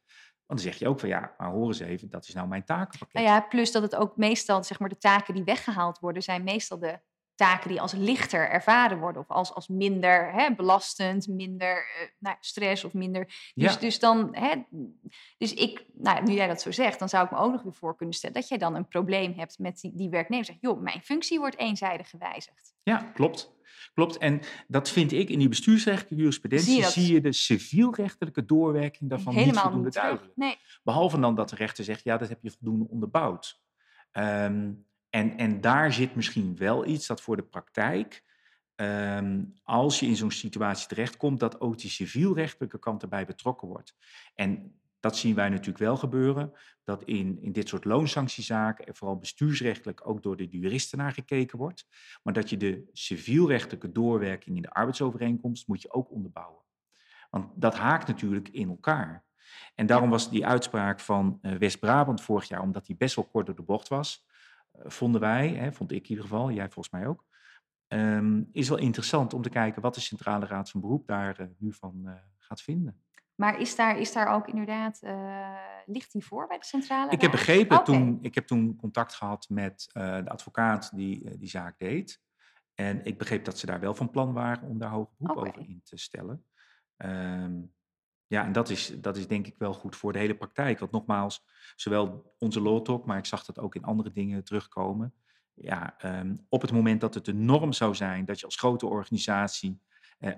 Want 0.45 0.61
dan 0.61 0.71
zeg 0.71 0.75
je 0.79 0.87
ook 0.87 0.99
van 0.99 1.09
ja, 1.09 1.33
maar 1.37 1.49
horen 1.49 1.75
ze 1.75 1.85
even, 1.85 2.09
dat 2.09 2.27
is 2.27 2.33
nou 2.33 2.47
mijn 2.47 2.63
takenpakket. 2.63 3.21
Nou 3.21 3.27
ja, 3.27 3.41
plus 3.41 3.71
dat 3.71 3.81
het 3.81 3.95
ook 3.95 4.17
meestal, 4.17 4.63
zeg 4.63 4.79
maar, 4.79 4.89
de 4.89 4.97
taken 4.97 5.33
die 5.33 5.43
weggehaald 5.43 5.99
worden, 5.99 6.23
zijn 6.23 6.43
meestal 6.43 6.79
de 6.79 6.99
taken 7.35 7.69
die 7.69 7.81
als 7.81 7.91
lichter 7.91 8.49
ervaren 8.49 8.99
worden. 8.99 9.21
Of 9.21 9.29
als, 9.29 9.53
als 9.53 9.67
minder 9.67 10.31
hè, 10.33 10.55
belastend, 10.55 11.27
minder 11.27 11.77
uh, 11.77 12.07
nou, 12.19 12.35
stress 12.39 12.83
of 12.83 12.93
minder. 12.93 13.25
Dus, 13.53 13.73
ja. 13.73 13.79
dus 13.79 13.99
dan, 13.99 14.35
hè, 14.35 14.63
dus 15.37 15.53
ik, 15.53 15.85
nou, 15.93 16.23
nu 16.23 16.33
jij 16.33 16.47
dat 16.47 16.61
zo 16.61 16.71
zegt, 16.71 16.99
dan 16.99 17.09
zou 17.09 17.25
ik 17.25 17.31
me 17.31 17.37
ook 17.37 17.51
nog 17.51 17.63
weer 17.63 17.73
voor 17.73 17.95
kunnen 17.95 18.15
stellen 18.15 18.35
dat 18.35 18.47
jij 18.47 18.57
dan 18.57 18.75
een 18.75 18.87
probleem 18.87 19.33
hebt 19.33 19.59
met 19.59 19.79
die, 19.79 19.95
die 19.95 20.09
werknemer. 20.09 20.45
Zegt, 20.45 20.61
joh, 20.61 20.81
mijn 20.81 21.01
functie 21.01 21.39
wordt 21.39 21.57
eenzijdig 21.57 22.09
gewijzigd. 22.09 22.73
Ja, 22.83 22.97
klopt. 22.97 23.51
Klopt, 23.93 24.17
en 24.17 24.41
dat 24.67 24.89
vind 24.89 25.11
ik 25.11 25.29
in 25.29 25.39
die 25.39 25.49
bestuursrechtelijke 25.49 26.15
jurisprudentie 26.15 26.73
zie 26.73 26.81
je, 26.83 26.89
zie 26.89 27.13
je 27.13 27.21
de 27.21 27.31
civielrechtelijke 27.31 28.45
doorwerking 28.45 29.09
daarvan 29.09 29.33
Helemaal 29.33 29.53
niet 29.53 29.61
voldoende 29.61 29.85
niet 29.85 29.93
duidelijk. 29.93 30.31
Nee. 30.35 30.57
Behalve 30.83 31.19
dan 31.19 31.35
dat 31.35 31.49
de 31.49 31.55
rechter 31.55 31.83
zegt, 31.83 32.03
ja, 32.03 32.17
dat 32.17 32.29
heb 32.29 32.39
je 32.41 32.51
voldoende 32.51 32.87
onderbouwd. 32.89 33.61
Um, 34.11 34.85
en, 35.13 35.37
en 35.37 35.61
daar 35.61 35.93
zit 35.93 36.15
misschien 36.15 36.55
wel 36.55 36.85
iets 36.85 37.07
dat 37.07 37.21
voor 37.21 37.35
de 37.35 37.43
praktijk, 37.43 38.23
um, 38.75 39.53
als 39.63 39.99
je 39.99 40.05
in 40.05 40.15
zo'n 40.15 40.31
situatie 40.31 40.87
terechtkomt, 40.87 41.39
dat 41.39 41.61
ook 41.61 41.77
die 41.77 41.89
civielrechtelijke 41.89 42.79
kant 42.79 43.01
erbij 43.01 43.25
betrokken 43.25 43.67
wordt. 43.67 43.95
En 44.35 44.79
dat 44.99 45.17
zien 45.17 45.35
wij 45.35 45.49
natuurlijk 45.49 45.77
wel 45.77 45.97
gebeuren, 45.97 46.53
dat 46.83 47.03
in, 47.03 47.41
in 47.41 47.51
dit 47.51 47.67
soort 47.67 47.85
loonsanctiezaken 47.85 48.85
en 48.85 48.95
vooral 48.95 49.17
bestuursrechtelijk 49.17 50.07
ook 50.07 50.23
door 50.23 50.37
de 50.37 50.47
juristen 50.47 50.97
naar 50.97 51.11
gekeken 51.11 51.57
wordt. 51.57 51.87
Maar 52.23 52.33
dat 52.33 52.49
je 52.49 52.57
de 52.57 52.89
civielrechtelijke 52.93 53.91
doorwerking 53.91 54.55
in 54.55 54.61
de 54.61 54.73
arbeidsovereenkomst 54.73 55.67
moet 55.67 55.81
je 55.81 55.93
ook 55.93 56.11
onderbouwen. 56.11 56.63
Want 57.29 57.51
dat 57.55 57.75
haakt 57.75 58.07
natuurlijk 58.07 58.49
in 58.49 58.69
elkaar. 58.69 59.23
En 59.75 59.85
daarom 59.85 60.09
was 60.09 60.29
die 60.29 60.45
uitspraak 60.45 60.99
van 60.99 61.39
uh, 61.41 61.55
West-Brabant 61.55 62.21
vorig 62.21 62.47
jaar, 62.47 62.61
omdat 62.61 62.85
die 62.85 62.95
best 62.95 63.15
wel 63.15 63.25
kort 63.25 63.45
door 63.45 63.55
de 63.55 63.61
bocht 63.61 63.87
was, 63.87 64.25
vonden 64.83 65.21
wij, 65.21 65.49
hè, 65.49 65.71
vond 65.71 65.91
ik 65.91 66.03
in 66.03 66.09
ieder 66.09 66.23
geval, 66.23 66.51
jij 66.51 66.69
volgens 66.69 66.93
mij 66.93 67.07
ook, 67.07 67.25
um, 67.87 68.49
is 68.51 68.69
wel 68.69 68.77
interessant 68.77 69.33
om 69.33 69.41
te 69.41 69.49
kijken 69.49 69.81
wat 69.81 69.95
de 69.95 70.01
Centrale 70.01 70.45
Raad 70.45 70.69
van 70.69 70.81
Beroep 70.81 71.07
daar 71.07 71.41
uh, 71.41 71.47
nu 71.57 71.73
van 71.73 72.19
gaat 72.37 72.61
vinden. 72.61 73.03
Maar 73.35 73.59
is 73.59 73.75
daar, 73.75 73.99
is 73.99 74.13
daar 74.13 74.27
ook 74.27 74.47
inderdaad, 74.47 74.99
uh, 75.03 75.57
ligt 75.85 76.11
die 76.11 76.25
voor 76.25 76.47
bij 76.47 76.57
de 76.57 76.65
centrale? 76.65 77.11
Ik 77.11 77.21
heb 77.21 77.31
begrepen, 77.31 77.79
okay. 77.79 77.85
toen, 77.85 78.19
ik 78.21 78.35
heb 78.35 78.47
toen 78.47 78.75
contact 78.75 79.13
gehad 79.13 79.49
met 79.49 79.89
de 79.93 80.29
advocaat 80.29 80.95
die 80.95 81.37
die 81.37 81.49
zaak 81.49 81.77
deed. 81.77 82.21
En 82.73 83.05
ik 83.05 83.17
begreep 83.17 83.45
dat 83.45 83.57
ze 83.57 83.65
daar 83.65 83.79
wel 83.79 83.93
van 83.93 84.09
plan 84.09 84.33
waren 84.33 84.69
om 84.69 84.79
daar 84.79 84.89
hoger 84.89 85.13
beroep 85.17 85.37
okay. 85.37 85.49
over 85.49 85.61
in 85.61 85.81
te 85.83 85.97
stellen. 85.97 86.45
Um, 86.97 87.73
ja, 88.33 88.45
en 88.45 88.51
dat 88.51 88.69
is, 88.69 88.93
dat 89.01 89.17
is 89.17 89.27
denk 89.27 89.47
ik 89.47 89.55
wel 89.57 89.73
goed 89.73 89.95
voor 89.95 90.13
de 90.13 90.19
hele 90.19 90.35
praktijk. 90.35 90.79
Want 90.79 90.91
nogmaals, 90.91 91.45
zowel 91.75 92.33
onze 92.37 92.61
Law 92.61 92.81
Talk, 92.81 93.05
maar 93.05 93.17
ik 93.17 93.25
zag 93.25 93.45
dat 93.45 93.59
ook 93.59 93.75
in 93.75 93.83
andere 93.83 94.11
dingen 94.11 94.43
terugkomen. 94.43 95.13
Ja, 95.53 95.95
um, 96.19 96.45
op 96.49 96.61
het 96.61 96.71
moment 96.71 97.01
dat 97.01 97.13
het 97.13 97.25
de 97.25 97.33
norm 97.33 97.73
zou 97.73 97.95
zijn 97.95 98.25
dat 98.25 98.39
je 98.39 98.45
als 98.45 98.55
grote 98.55 98.85
organisatie 98.85 99.81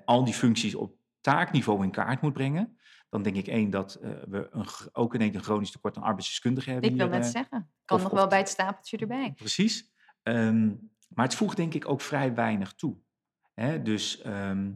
al 0.05 0.23
die 0.23 0.33
functies 0.33 0.75
op 0.75 0.95
taakniveau 1.21 1.83
in 1.83 1.91
kaart 1.91 2.21
moet 2.21 2.33
brengen, 2.33 2.77
dan 3.09 3.23
denk 3.23 3.35
ik 3.35 3.47
één 3.47 3.69
dat 3.69 3.99
uh, 4.01 4.11
we 4.27 4.47
een, 4.51 4.65
ook 4.91 5.13
in 5.13 5.21
één 5.21 5.35
een 5.35 5.43
chronisch 5.43 5.71
tekort 5.71 5.97
aan 5.97 6.03
arbeidsdeskundigen 6.03 6.71
hebben. 6.71 6.91
Ik 6.91 6.97
wil 6.97 7.07
net 7.07 7.25
uh, 7.25 7.31
zeggen, 7.31 7.71
kan 7.85 7.97
of, 7.97 8.03
nog 8.03 8.11
wel 8.11 8.27
bij 8.27 8.37
het 8.37 8.49
stapeltje 8.49 8.97
erbij. 8.97 9.33
Precies. 9.35 9.91
Um, 10.23 10.91
maar 11.07 11.25
het 11.25 11.35
voegt 11.35 11.57
denk 11.57 11.73
ik 11.73 11.89
ook 11.89 12.01
vrij 12.01 12.33
weinig 12.33 12.73
toe. 12.73 12.97
Dus 13.83 14.21
ehm, 14.21 14.71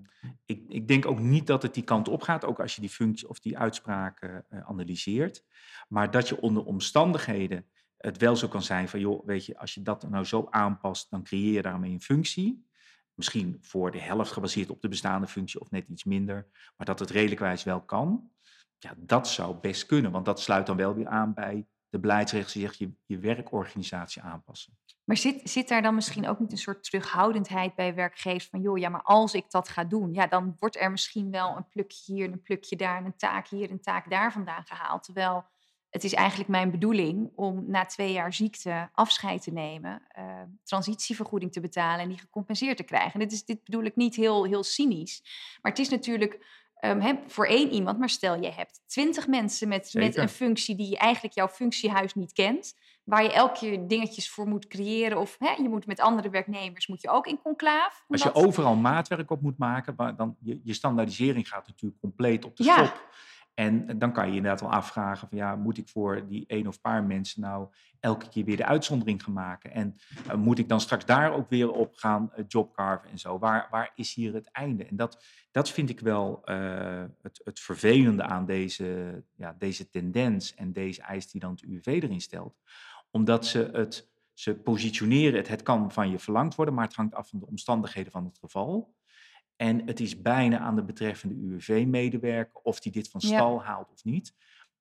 ik, 0.45 0.63
ik 0.67 0.87
denk 0.87 1.05
ook 1.05 1.19
niet 1.19 1.47
dat 1.47 1.61
het 1.61 1.73
die 1.73 1.83
kant 1.83 2.07
op 2.07 2.21
gaat, 2.21 2.45
ook 2.45 2.59
als 2.59 2.75
je 2.75 2.81
die 2.81 2.89
functie 2.89 3.29
of 3.29 3.39
die 3.39 3.57
uitspraken 3.57 4.45
uh, 4.49 4.67
analyseert. 4.67 5.45
Maar 5.87 6.11
dat 6.11 6.27
je 6.29 6.41
onder 6.41 6.63
omstandigheden 6.63 7.65
het 7.97 8.17
wel 8.17 8.35
zo 8.35 8.47
kan 8.47 8.63
zijn 8.63 8.89
van, 8.89 8.99
joh, 8.99 9.25
weet 9.25 9.45
je, 9.45 9.57
als 9.57 9.73
je 9.73 9.81
dat 9.81 10.09
nou 10.09 10.25
zo 10.25 10.47
aanpast, 10.49 11.09
dan 11.09 11.23
creëer 11.23 11.53
je 11.53 11.61
daarmee 11.61 11.91
een 11.91 12.01
functie. 12.01 12.67
Misschien 13.13 13.57
voor 13.61 13.91
de 13.91 13.99
helft 13.99 14.31
gebaseerd 14.31 14.69
op 14.69 14.81
de 14.81 14.87
bestaande 14.87 15.27
functie 15.27 15.59
of 15.59 15.71
net 15.71 15.87
iets 15.87 16.03
minder, 16.03 16.47
maar 16.77 16.85
dat 16.85 16.99
het 16.99 17.09
redelijkwijs 17.09 17.63
wel 17.63 17.81
kan. 17.81 18.31
Ja, 18.77 18.93
dat 18.97 19.27
zou 19.27 19.55
best 19.55 19.85
kunnen, 19.85 20.11
want 20.11 20.25
dat 20.25 20.39
sluit 20.41 20.65
dan 20.65 20.77
wel 20.77 20.95
weer 20.95 21.07
aan 21.07 21.33
bij 21.33 21.67
de 21.89 21.99
beleidsregels 21.99 22.51
zegt 22.51 22.77
je, 22.77 22.91
je 23.05 23.19
werkorganisatie 23.19 24.21
aanpassen. 24.21 24.77
Maar 25.03 25.17
zit, 25.17 25.49
zit 25.49 25.67
daar 25.67 25.81
dan 25.81 25.95
misschien 25.95 26.27
ook 26.27 26.39
niet 26.39 26.51
een 26.51 26.57
soort 26.57 26.83
terughoudendheid 26.83 27.75
bij 27.75 27.95
werkgevers 27.95 28.47
van 28.47 28.61
joh, 28.61 28.77
ja, 28.77 28.89
maar 28.89 29.03
als 29.03 29.33
ik 29.33 29.51
dat 29.51 29.69
ga 29.69 29.83
doen, 29.83 30.13
ja, 30.13 30.27
dan 30.27 30.55
wordt 30.59 30.79
er 30.79 30.91
misschien 30.91 31.31
wel 31.31 31.57
een 31.57 31.67
plukje 31.67 32.13
hier, 32.13 32.31
een 32.31 32.41
plukje 32.41 32.75
daar, 32.75 33.05
een 33.05 33.17
taak 33.17 33.47
hier, 33.47 33.71
een 33.71 33.81
taak 33.81 34.09
daar 34.09 34.31
vandaan 34.31 34.65
gehaald. 34.65 35.03
Terwijl 35.03 35.45
het 35.89 36.03
is 36.03 36.13
eigenlijk 36.13 36.49
mijn 36.49 36.71
bedoeling 36.71 37.31
om 37.35 37.63
na 37.67 37.85
twee 37.85 38.11
jaar 38.11 38.33
ziekte 38.33 38.89
afscheid 38.93 39.43
te 39.43 39.51
nemen, 39.51 40.01
uh, 40.19 40.41
transitievergoeding 40.63 41.51
te 41.51 41.59
betalen 41.59 41.99
en 41.99 42.09
die 42.09 42.17
gecompenseerd 42.17 42.77
te 42.77 42.83
krijgen. 42.83 43.13
En 43.13 43.19
dit, 43.19 43.31
is, 43.31 43.45
dit 43.45 43.63
bedoel 43.63 43.83
ik 43.83 43.95
niet 43.95 44.15
heel, 44.15 44.43
heel 44.43 44.63
cynisch, 44.63 45.21
maar 45.61 45.71
het 45.71 45.81
is 45.81 45.89
natuurlijk 45.89 46.58
um, 46.85 47.19
voor 47.27 47.45
één 47.45 47.71
iemand, 47.71 47.99
maar 47.99 48.09
stel 48.09 48.41
je 48.41 48.51
hebt 48.51 48.81
twintig 48.85 49.27
mensen 49.27 49.67
met, 49.67 49.93
met 49.93 50.17
een 50.17 50.29
functie 50.29 50.75
die 50.75 50.97
eigenlijk 50.97 51.35
jouw 51.35 51.47
functiehuis 51.47 52.13
niet 52.13 52.33
kent, 52.33 52.73
waar 53.03 53.23
je 53.23 53.33
elke 53.33 53.59
keer 53.59 53.87
dingetjes 53.87 54.29
voor 54.29 54.47
moet 54.47 54.67
creëren 54.67 55.17
of 55.17 55.37
je 55.39 55.69
moet 55.69 55.85
met 55.85 55.99
andere 55.99 56.29
werknemers 56.29 56.87
moet 56.87 57.01
je 57.01 57.09
ook 57.09 57.27
in 57.27 57.41
conclaaf. 57.41 58.05
Als 58.07 58.23
je 58.23 58.33
overal 58.33 58.75
maatwerk 58.75 59.31
op 59.31 59.41
moet 59.41 59.57
maken, 59.57 60.15
dan 60.15 60.35
je, 60.39 60.59
je 60.63 60.73
standaardisering 60.73 61.47
gaat 61.47 61.67
natuurlijk 61.67 62.01
compleet 62.01 62.45
op 62.45 62.55
de 62.55 62.63
ja. 62.63 62.73
schop. 62.73 63.07
En 63.59 63.99
dan 63.99 64.11
kan 64.11 64.29
je 64.29 64.35
inderdaad 64.35 64.61
wel 64.61 64.71
afvragen 64.71 65.27
van 65.27 65.37
ja, 65.37 65.55
moet 65.55 65.77
ik 65.77 65.89
voor 65.89 66.27
die 66.27 66.43
één 66.47 66.67
of 66.67 66.81
paar 66.81 67.03
mensen 67.03 67.41
nou 67.41 67.67
elke 67.99 68.29
keer 68.29 68.45
weer 68.45 68.57
de 68.57 68.65
uitzondering 68.65 69.23
gaan 69.23 69.33
maken? 69.33 69.71
En 69.71 69.95
uh, 70.27 70.33
moet 70.33 70.59
ik 70.59 70.69
dan 70.69 70.81
straks 70.81 71.05
daar 71.05 71.33
ook 71.33 71.49
weer 71.49 71.71
op 71.71 71.95
gaan 71.95 72.31
uh, 72.37 72.45
jobcarven 72.47 73.09
en 73.09 73.19
zo? 73.19 73.39
Waar, 73.39 73.67
waar 73.71 73.91
is 73.95 74.13
hier 74.13 74.33
het 74.33 74.51
einde? 74.51 74.85
En 74.85 74.95
dat, 74.95 75.23
dat 75.51 75.69
vind 75.69 75.89
ik 75.89 75.99
wel 75.99 76.41
het, 77.21 77.41
het 77.43 77.59
vervelende 77.59 78.23
aan 78.23 78.45
deze, 78.45 79.23
ja, 79.35 79.55
deze 79.57 79.89
tendens 79.89 80.55
en 80.55 80.73
deze 80.73 81.01
eis 81.01 81.31
die 81.31 81.41
dan 81.41 81.51
het 81.51 81.61
UWV 81.61 81.85
erin 81.85 82.21
stelt. 82.21 82.59
Omdat 83.11 83.45
ze 83.45 83.69
het, 83.73 84.09
ze 84.33 84.55
positioneren, 84.55 85.37
het, 85.37 85.47
het 85.47 85.63
kan 85.63 85.91
van 85.91 86.09
je 86.09 86.19
verlangd 86.19 86.55
worden, 86.55 86.73
maar 86.73 86.85
het 86.85 86.95
hangt 86.95 87.15
af 87.15 87.29
van 87.29 87.39
de 87.39 87.47
omstandigheden 87.47 88.11
van 88.11 88.25
het 88.25 88.37
geval. 88.37 88.97
En 89.61 89.85
het 89.85 89.99
is 89.99 90.21
bijna 90.21 90.59
aan 90.59 90.75
de 90.75 90.83
betreffende 90.83 91.35
UWV-medewerker 91.35 92.61
of 92.61 92.79
die 92.79 92.91
dit 92.91 93.09
van 93.09 93.21
stal 93.21 93.63
haalt 93.63 93.91
of 93.91 94.03
niet. 94.03 94.33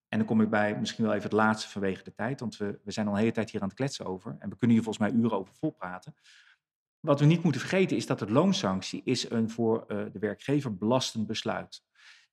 En 0.07 0.17
dan 0.17 0.27
kom 0.27 0.41
ik 0.41 0.49
bij 0.49 0.79
misschien 0.79 1.03
wel 1.03 1.13
even 1.13 1.23
het 1.23 1.33
laatste 1.33 1.69
vanwege 1.69 2.03
de 2.03 2.13
tijd, 2.13 2.39
want 2.39 2.57
we, 2.57 2.79
we 2.83 2.91
zijn 2.91 3.07
al 3.07 3.13
een 3.13 3.19
hele 3.19 3.31
tijd 3.31 3.51
hier 3.51 3.61
aan 3.61 3.67
het 3.67 3.77
kletsen 3.77 4.05
over. 4.05 4.35
En 4.39 4.49
we 4.49 4.57
kunnen 4.57 4.75
hier 4.75 4.85
volgens 4.85 5.11
mij 5.11 5.19
uren 5.21 5.37
over 5.37 5.53
volpraten. 5.55 6.15
Wat 6.99 7.19
we 7.19 7.25
niet 7.25 7.43
moeten 7.43 7.61
vergeten 7.61 7.97
is 7.97 8.05
dat 8.05 8.19
het 8.19 8.29
loonsanctie 8.29 9.01
is 9.03 9.29
een 9.29 9.49
voor 9.49 9.85
uh, 9.87 10.05
de 10.11 10.19
werkgever 10.19 10.77
belastend 10.77 11.27
besluit. 11.27 11.83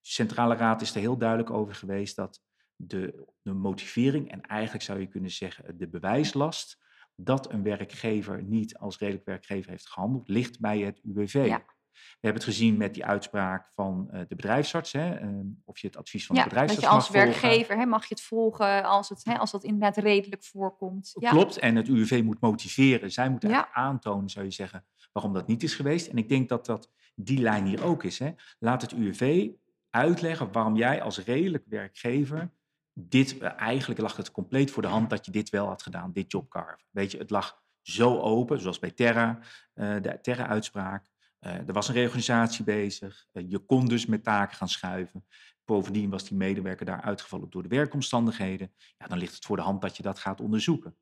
De 0.00 0.10
Centrale 0.10 0.54
Raad 0.54 0.80
is 0.80 0.94
er 0.94 1.00
heel 1.00 1.18
duidelijk 1.18 1.50
over 1.50 1.74
geweest 1.74 2.16
dat 2.16 2.42
de, 2.76 3.26
de 3.42 3.52
motivering 3.52 4.30
en 4.30 4.40
eigenlijk 4.40 4.84
zou 4.84 5.00
je 5.00 5.06
kunnen 5.06 5.30
zeggen 5.30 5.78
de 5.78 5.88
bewijslast 5.88 6.78
dat 7.14 7.52
een 7.52 7.62
werkgever 7.62 8.42
niet 8.42 8.76
als 8.78 8.98
redelijk 8.98 9.24
werkgever 9.24 9.70
heeft 9.70 9.88
gehandeld, 9.88 10.28
ligt 10.28 10.60
bij 10.60 10.78
het 10.78 11.00
UWV. 11.02 11.44
Ja. 11.46 11.74
We 11.96 12.26
hebben 12.26 12.42
het 12.42 12.50
gezien 12.52 12.76
met 12.76 12.94
die 12.94 13.04
uitspraak 13.04 13.72
van 13.74 14.08
uh, 14.12 14.20
de 14.28 14.36
bedrijfsarts. 14.36 14.92
Hè, 14.92 15.20
uh, 15.20 15.40
of 15.64 15.78
je 15.78 15.86
het 15.86 15.96
advies 15.96 16.26
van 16.26 16.36
ja, 16.36 16.42
de 16.42 16.48
bedrijfsarts 16.48 16.82
dat 16.82 16.90
je 16.90 16.96
als 16.96 17.10
werkgever 17.10 17.76
hè, 17.76 17.86
mag 17.86 18.02
je 18.08 18.14
het 18.14 18.22
volgen 18.22 18.84
als, 18.84 19.08
het, 19.08 19.24
hè, 19.24 19.38
als 19.38 19.50
dat 19.50 19.64
inderdaad 19.64 19.96
redelijk 19.96 20.44
voorkomt. 20.44 21.16
Ja. 21.18 21.30
Klopt, 21.30 21.58
en 21.58 21.76
het 21.76 21.88
UWV 21.88 22.22
moet 22.24 22.40
motiveren. 22.40 23.12
Zij 23.12 23.30
moeten 23.30 23.48
ja. 23.48 23.68
aantonen, 23.72 24.28
zou 24.28 24.44
je 24.44 24.50
zeggen, 24.50 24.84
waarom 25.12 25.32
dat 25.32 25.46
niet 25.46 25.62
is 25.62 25.74
geweest. 25.74 26.06
En 26.06 26.16
ik 26.16 26.28
denk 26.28 26.48
dat 26.48 26.66
dat 26.66 26.90
die 27.14 27.40
lijn 27.40 27.66
hier 27.66 27.84
ook 27.84 28.02
is. 28.02 28.18
Hè. 28.18 28.32
Laat 28.58 28.82
het 28.82 28.92
UWV 28.92 29.48
uitleggen 29.90 30.52
waarom 30.52 30.76
jij 30.76 31.02
als 31.02 31.18
redelijk 31.18 31.64
werkgever 31.66 32.50
dit, 32.92 33.34
uh, 33.34 33.60
eigenlijk 33.60 34.00
lag 34.00 34.16
het 34.16 34.30
compleet 34.30 34.70
voor 34.70 34.82
de 34.82 34.88
hand 34.88 35.10
dat 35.10 35.26
je 35.26 35.32
dit 35.32 35.50
wel 35.50 35.66
had 35.66 35.82
gedaan, 35.82 36.12
dit 36.12 36.32
jobcarve. 36.32 36.84
Weet 36.90 37.10
je, 37.10 37.18
het 37.18 37.30
lag 37.30 37.64
zo 37.82 38.18
open, 38.18 38.60
zoals 38.60 38.78
bij 38.78 38.90
Terra, 38.90 39.38
de 39.74 40.18
Terra-uitspraak. 40.22 41.06
Uh, 41.46 41.52
er 41.52 41.72
was 41.72 41.88
een 41.88 41.94
reorganisatie 41.94 42.64
bezig. 42.64 43.26
Uh, 43.32 43.44
je 43.48 43.58
kon 43.58 43.86
dus 43.86 44.06
met 44.06 44.24
taken 44.24 44.56
gaan 44.56 44.68
schuiven. 44.68 45.26
Bovendien 45.64 46.10
was 46.10 46.24
die 46.24 46.36
medewerker 46.36 46.86
daar 46.86 47.00
uitgevallen 47.00 47.50
door 47.50 47.62
de 47.62 47.68
werkomstandigheden. 47.68 48.72
Ja, 48.98 49.06
dan 49.06 49.18
ligt 49.18 49.34
het 49.34 49.44
voor 49.44 49.56
de 49.56 49.62
hand 49.62 49.80
dat 49.80 49.96
je 49.96 50.02
dat 50.02 50.18
gaat 50.18 50.40
onderzoeken. 50.40 50.96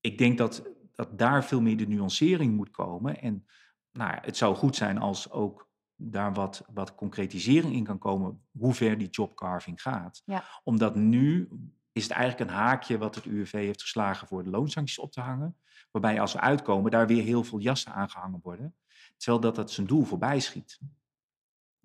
Ik 0.00 0.18
denk 0.18 0.38
dat, 0.38 0.62
dat 0.92 1.18
daar 1.18 1.44
veel 1.44 1.60
meer 1.60 1.76
de 1.76 1.86
nuancering 1.86 2.56
moet 2.56 2.70
komen. 2.70 3.20
En 3.20 3.46
nou, 3.92 4.18
het 4.20 4.36
zou 4.36 4.54
goed 4.54 4.76
zijn 4.76 4.98
als 4.98 5.30
ook 5.30 5.70
daar 5.96 6.34
wat, 6.34 6.64
wat 6.72 6.94
concretisering 6.94 7.74
in 7.74 7.84
kan 7.84 7.98
komen 7.98 8.44
hoe 8.50 8.74
ver 8.74 8.98
die 8.98 9.08
jobcarving 9.10 9.82
gaat. 9.82 10.22
Ja. 10.24 10.44
Omdat 10.64 10.94
nu 10.94 11.48
is 11.92 12.02
het 12.02 12.12
eigenlijk 12.12 12.50
een 12.50 12.56
haakje 12.56 12.98
wat 12.98 13.14
het 13.14 13.24
UWV 13.24 13.52
heeft 13.52 13.82
geslagen 13.82 14.28
voor 14.28 14.44
de 14.44 14.50
loonsancties 14.50 14.98
op 14.98 15.12
te 15.12 15.20
hangen. 15.20 15.56
Waarbij 15.90 16.20
als 16.20 16.32
we 16.32 16.40
uitkomen 16.40 16.90
daar 16.90 17.06
weer 17.06 17.22
heel 17.22 17.44
veel 17.44 17.58
jassen 17.58 17.92
aangehangen 17.92 18.40
worden. 18.42 18.74
Terwijl 19.22 19.42
dat 19.42 19.56
het 19.56 19.70
zijn 19.70 19.86
doel 19.86 20.04
voorbij 20.04 20.40
schiet. 20.40 20.80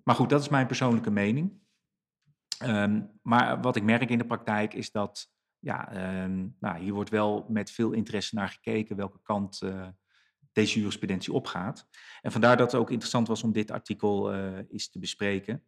Maar 0.02 0.14
goed, 0.14 0.28
dat 0.28 0.40
is 0.40 0.48
mijn 0.48 0.66
persoonlijke 0.66 1.10
mening. 1.10 1.60
Um, 2.62 3.10
maar 3.22 3.60
wat 3.60 3.76
ik 3.76 3.82
merk 3.82 4.10
in 4.10 4.18
de 4.18 4.26
praktijk 4.26 4.74
is 4.74 4.90
dat 4.90 5.30
ja, 5.58 5.92
um, 6.24 6.56
nou, 6.60 6.78
hier 6.78 6.92
wordt 6.92 7.10
wel 7.10 7.46
met 7.48 7.70
veel 7.70 7.92
interesse 7.92 8.34
naar 8.34 8.48
gekeken 8.48 8.96
welke 8.96 9.20
kant 9.22 9.60
uh, 9.62 9.88
deze 10.52 10.78
jurisprudentie 10.78 11.32
opgaat. 11.32 11.88
En 12.20 12.32
vandaar 12.32 12.56
dat 12.56 12.72
het 12.72 12.80
ook 12.80 12.90
interessant 12.90 13.28
was 13.28 13.42
om 13.42 13.52
dit 13.52 13.70
artikel 13.70 14.34
uh, 14.34 14.58
eens 14.68 14.90
te 14.90 14.98
bespreken. 14.98 15.64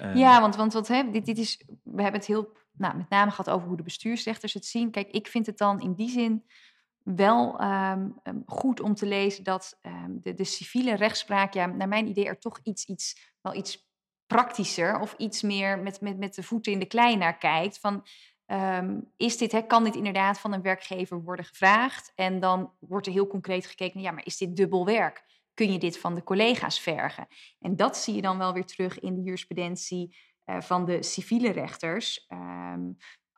Um, 0.00 0.16
ja, 0.16 0.40
want, 0.40 0.56
want 0.56 0.72
wat, 0.72 0.88
hè, 0.88 1.10
dit, 1.10 1.26
dit 1.26 1.38
is, 1.38 1.64
we 1.82 2.02
hebben 2.02 2.20
het 2.20 2.28
heel 2.28 2.56
nou, 2.72 2.96
met 2.96 3.08
name 3.08 3.30
gehad 3.30 3.50
over 3.50 3.68
hoe 3.68 3.76
de 3.76 3.82
bestuursrechters 3.82 4.52
het 4.52 4.66
zien. 4.66 4.90
Kijk, 4.90 5.10
ik 5.10 5.26
vind 5.26 5.46
het 5.46 5.58
dan 5.58 5.80
in 5.80 5.94
die 5.94 6.10
zin 6.10 6.44
wel 7.04 7.60
um, 7.60 8.14
goed 8.46 8.80
om 8.80 8.94
te 8.94 9.06
lezen 9.06 9.44
dat 9.44 9.78
um, 9.82 10.20
de, 10.22 10.34
de, 10.34 10.44
civiele 10.44 10.94
rechtspraak, 10.94 11.54
ja, 11.54 11.66
naar 11.66 11.88
mijn 11.88 12.08
idee, 12.08 12.26
er 12.26 12.38
toch 12.38 12.60
iets, 12.62 12.84
iets, 12.84 13.36
wel 13.40 13.54
iets 13.54 13.90
praktischer 14.26 15.00
of 15.00 15.14
iets 15.18 15.42
meer 15.42 15.78
met, 15.78 16.00
met, 16.00 16.18
met 16.18 16.34
de 16.34 16.42
voeten 16.42 16.72
in 16.72 16.78
de 16.78 16.86
klei 16.86 17.16
naar 17.16 17.38
kijkt. 17.38 17.78
Van, 17.78 18.04
is 19.16 19.36
dit, 19.36 19.52
hè, 19.52 19.62
kan 19.62 19.84
dit 19.84 19.96
inderdaad 19.96 20.38
van 20.38 20.52
een 20.52 20.62
werkgever 20.62 21.22
worden 21.22 21.44
gevraagd? 21.44 22.12
En 22.14 22.40
dan 22.40 22.72
wordt 22.78 23.06
er 23.06 23.12
heel 23.12 23.26
concreet 23.26 23.66
gekeken, 23.66 24.00
ja, 24.00 24.10
maar 24.10 24.26
is 24.26 24.36
dit 24.36 24.56
dubbel 24.56 24.84
werk? 24.84 25.24
Kun 25.54 25.72
je 25.72 25.78
dit 25.78 25.98
van 25.98 26.14
de 26.14 26.22
collega's 26.22 26.80
vergen? 26.80 27.26
En 27.60 27.76
dat 27.76 27.96
zie 27.96 28.14
je 28.14 28.22
dan 28.22 28.38
wel 28.38 28.52
weer 28.52 28.66
terug 28.66 29.00
in 29.00 29.14
de 29.14 29.22
jurisprudentie 29.22 30.16
uh, 30.46 30.60
van 30.60 30.84
de 30.84 31.02
civiele 31.02 31.50
rechters. 31.50 32.26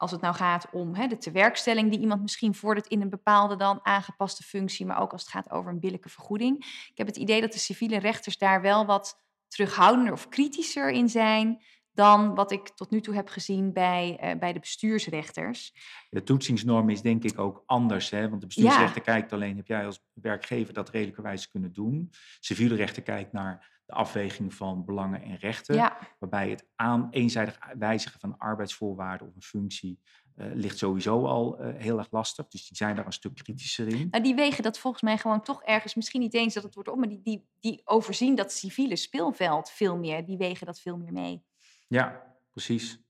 Als 0.04 0.12
het 0.12 0.22
nou 0.22 0.34
gaat 0.34 0.66
om 0.72 0.94
hè, 0.94 1.06
de 1.06 1.18
tewerkstelling 1.18 1.90
die 1.90 2.00
iemand 2.00 2.22
misschien 2.22 2.54
vordert 2.54 2.86
in 2.86 3.00
een 3.00 3.10
bepaalde 3.10 3.56
dan 3.56 3.80
aangepaste 3.82 4.42
functie, 4.42 4.86
maar 4.86 5.00
ook 5.00 5.12
als 5.12 5.22
het 5.22 5.30
gaat 5.30 5.50
over 5.50 5.70
een 5.70 5.80
billijke 5.80 6.08
vergoeding. 6.08 6.56
Ik 6.90 6.98
heb 6.98 7.06
het 7.06 7.16
idee 7.16 7.40
dat 7.40 7.52
de 7.52 7.58
civiele 7.58 7.98
rechters 7.98 8.38
daar 8.38 8.62
wel 8.62 8.86
wat 8.86 9.22
terughoudender 9.48 10.12
of 10.12 10.28
kritischer 10.28 10.90
in 10.90 11.08
zijn 11.08 11.62
dan 11.92 12.34
wat 12.34 12.52
ik 12.52 12.68
tot 12.68 12.90
nu 12.90 13.00
toe 13.00 13.14
heb 13.14 13.28
gezien 13.28 13.72
bij, 13.72 14.18
uh, 14.22 14.38
bij 14.38 14.52
de 14.52 14.60
bestuursrechters. 14.60 15.72
De 16.10 16.22
toetsingsnorm 16.22 16.90
is 16.90 17.02
denk 17.02 17.24
ik 17.24 17.38
ook 17.38 17.62
anders, 17.66 18.10
hè? 18.10 18.28
want 18.28 18.40
de 18.40 18.46
bestuursrechter 18.46 19.02
ja. 19.04 19.12
kijkt 19.12 19.32
alleen, 19.32 19.56
heb 19.56 19.66
jij 19.66 19.86
als 19.86 20.04
werkgever 20.12 20.74
dat 20.74 20.90
redelijkerwijs 20.90 21.48
kunnen 21.48 21.72
doen? 21.72 22.10
Civiele 22.40 22.74
rechter 22.74 23.02
kijkt 23.02 23.32
naar 23.32 23.73
de 23.86 23.92
afweging 23.92 24.54
van 24.54 24.84
belangen 24.84 25.22
en 25.22 25.36
rechten, 25.36 25.74
ja. 25.74 25.98
waarbij 26.18 26.50
het 26.50 26.66
aan 26.74 27.08
eenzijdig 27.10 27.58
wijzigen 27.78 28.20
van 28.20 28.38
arbeidsvoorwaarden 28.38 29.28
of 29.28 29.34
een 29.34 29.42
functie 29.42 30.00
uh, 30.36 30.46
ligt 30.54 30.78
sowieso 30.78 31.26
al 31.26 31.60
uh, 31.60 31.74
heel 31.76 31.98
erg 31.98 32.10
lastig. 32.10 32.48
Dus 32.48 32.68
die 32.68 32.76
zijn 32.76 32.96
daar 32.96 33.06
een 33.06 33.12
stuk 33.12 33.34
kritischer 33.34 33.88
in. 33.88 34.08
Nou, 34.10 34.22
die 34.22 34.34
wegen 34.34 34.62
dat 34.62 34.78
volgens 34.78 35.02
mij 35.02 35.18
gewoon 35.18 35.42
toch 35.42 35.62
ergens, 35.62 35.94
misschien 35.94 36.20
niet 36.20 36.34
eens 36.34 36.54
dat 36.54 36.62
het 36.62 36.74
wordt 36.74 36.88
op, 36.88 36.98
maar 36.98 37.08
die, 37.08 37.20
die, 37.22 37.48
die 37.60 37.80
overzien 37.84 38.34
dat 38.34 38.52
civiele 38.52 38.96
speelveld 38.96 39.70
veel 39.70 39.96
meer, 39.96 40.24
die 40.24 40.36
wegen 40.36 40.66
dat 40.66 40.80
veel 40.80 40.96
meer 40.96 41.12
mee. 41.12 41.44
Ja, 41.88 42.22
precies. 42.50 43.02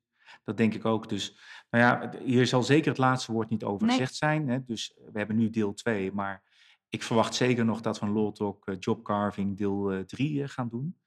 Dat 0.44 0.56
denk 0.56 0.74
ik 0.74 0.84
ook. 0.84 1.08
Dus 1.08 1.38
nou 1.70 1.84
ja, 1.84 2.18
hier 2.24 2.46
zal 2.46 2.62
zeker 2.62 2.88
het 2.88 2.98
laatste 2.98 3.32
woord 3.32 3.50
niet 3.50 3.64
over 3.64 3.86
nee. 3.86 3.96
gezegd 3.96 4.14
zijn. 4.14 4.48
Hè? 4.48 4.64
Dus 4.64 4.94
we 5.12 5.18
hebben 5.18 5.36
nu 5.36 5.50
deel 5.50 5.74
2, 5.74 6.12
maar 6.12 6.42
ik 6.94 7.02
verwacht 7.02 7.34
zeker 7.34 7.64
nog 7.64 7.80
dat 7.80 8.00
we 8.00 8.06
een 8.06 8.34
uh, 8.38 8.76
Job 8.78 9.04
Carving 9.04 9.56
deel 9.56 10.04
3 10.06 10.32
uh, 10.32 10.48
gaan 10.48 10.68
doen. 10.68 10.98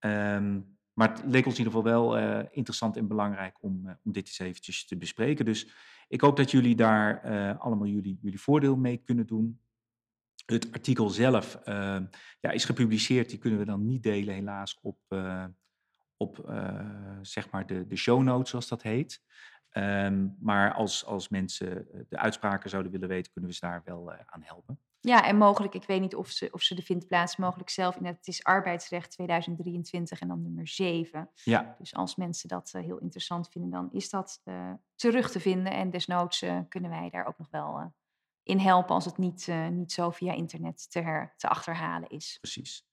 Um, 0.00 0.76
maar 0.92 1.08
het 1.08 1.24
leek 1.24 1.46
ons 1.46 1.58
in 1.58 1.64
ieder 1.64 1.80
geval 1.80 1.82
wel 1.82 2.16
interessant 2.50 2.96
en 2.96 3.08
belangrijk 3.08 3.62
om, 3.62 3.98
om 4.04 4.12
dit 4.12 4.26
eens 4.26 4.38
eventjes 4.38 4.86
te 4.86 4.96
bespreken. 4.96 5.44
Dus 5.44 5.74
ik 6.08 6.20
hoop 6.20 6.36
dat 6.36 6.50
jullie 6.50 6.76
daar 6.76 7.20
allemaal 7.58 7.86
jullie, 7.86 8.18
jullie 8.20 8.40
voordeel 8.40 8.76
mee 8.76 8.96
kunnen 8.96 9.26
doen. 9.26 9.60
Het 10.46 10.72
artikel 10.72 11.08
zelf 11.08 11.58
uh, 11.64 11.98
ja, 12.40 12.50
is 12.50 12.64
gepubliceerd. 12.64 13.28
Die 13.30 13.38
kunnen 13.38 13.58
we 13.58 13.64
dan 13.64 13.86
niet 13.86 14.02
delen, 14.02 14.34
helaas, 14.34 14.78
op, 14.80 14.98
op 16.16 16.52
zeg 17.22 17.50
maar 17.50 17.66
de, 17.66 17.86
de 17.86 17.96
show 17.96 18.22
notes, 18.22 18.50
zoals 18.50 18.68
dat 18.68 18.82
heet. 18.82 19.22
Um, 19.72 20.36
maar 20.40 20.74
als, 20.74 21.04
als 21.04 21.28
mensen 21.28 21.88
de 22.08 22.18
uitspraken 22.18 22.70
zouden 22.70 22.92
willen 22.92 23.08
weten, 23.08 23.32
kunnen 23.32 23.50
we 23.50 23.56
ze 23.56 23.66
daar 23.66 23.82
wel 23.84 24.12
aan 24.12 24.42
helpen. 24.42 24.78
Ja, 25.00 25.24
en 25.24 25.36
mogelijk, 25.36 25.74
ik 25.74 25.84
weet 25.84 26.00
niet 26.00 26.14
of 26.14 26.28
ze, 26.28 26.48
of 26.52 26.62
ze 26.62 26.74
de 26.74 26.82
vindplaats 26.82 27.36
mogelijk 27.36 27.70
zelf. 27.70 27.98
Het 28.02 28.26
is 28.26 28.44
arbeidsrecht 28.44 29.10
2023 29.10 30.20
en 30.20 30.28
dan 30.28 30.42
nummer 30.42 30.68
7. 30.68 31.30
Ja. 31.34 31.74
Dus 31.78 31.94
als 31.94 32.16
mensen 32.16 32.48
dat 32.48 32.72
uh, 32.76 32.82
heel 32.82 32.98
interessant 32.98 33.48
vinden, 33.48 33.70
dan 33.70 33.88
is 33.92 34.10
dat 34.10 34.40
uh, 34.44 34.72
terug 34.94 35.30
te 35.30 35.40
vinden. 35.40 35.72
En 35.72 35.90
desnoods 35.90 36.42
uh, 36.42 36.58
kunnen 36.68 36.90
wij 36.90 37.10
daar 37.10 37.26
ook 37.26 37.38
nog 37.38 37.48
wel 37.50 37.92
in 38.42 38.58
helpen 38.58 38.94
als 38.94 39.04
het 39.04 39.18
niet, 39.18 39.48
niet 39.70 39.92
zo 39.92 40.10
via 40.10 40.32
internet 40.32 40.90
te, 40.90 41.00
her, 41.00 41.34
te 41.36 41.48
achterhalen 41.48 42.08
is. 42.08 42.38
Precies. 42.40 42.86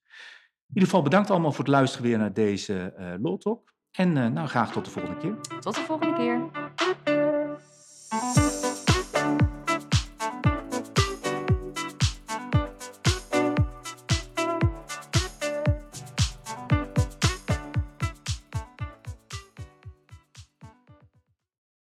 In 0.68 0.74
ieder 0.74 0.88
geval 0.88 1.02
bedankt 1.02 1.30
allemaal 1.30 1.52
voor 1.52 1.64
het 1.64 1.74
luisteren 1.74 2.06
weer 2.06 2.18
naar 2.18 2.32
deze 2.32 2.94
uh, 2.98 3.14
Law 3.20 3.38
Talk. 3.38 3.74
En 3.90 4.12
nou, 4.12 4.48
graag 4.48 4.72
tot 4.72 4.84
de 4.84 4.90
volgende 4.90 5.18
keer. 5.18 5.60
Tot 5.60 5.74
de 5.74 5.80
volgende 5.80 6.14
keer. 6.14 7.25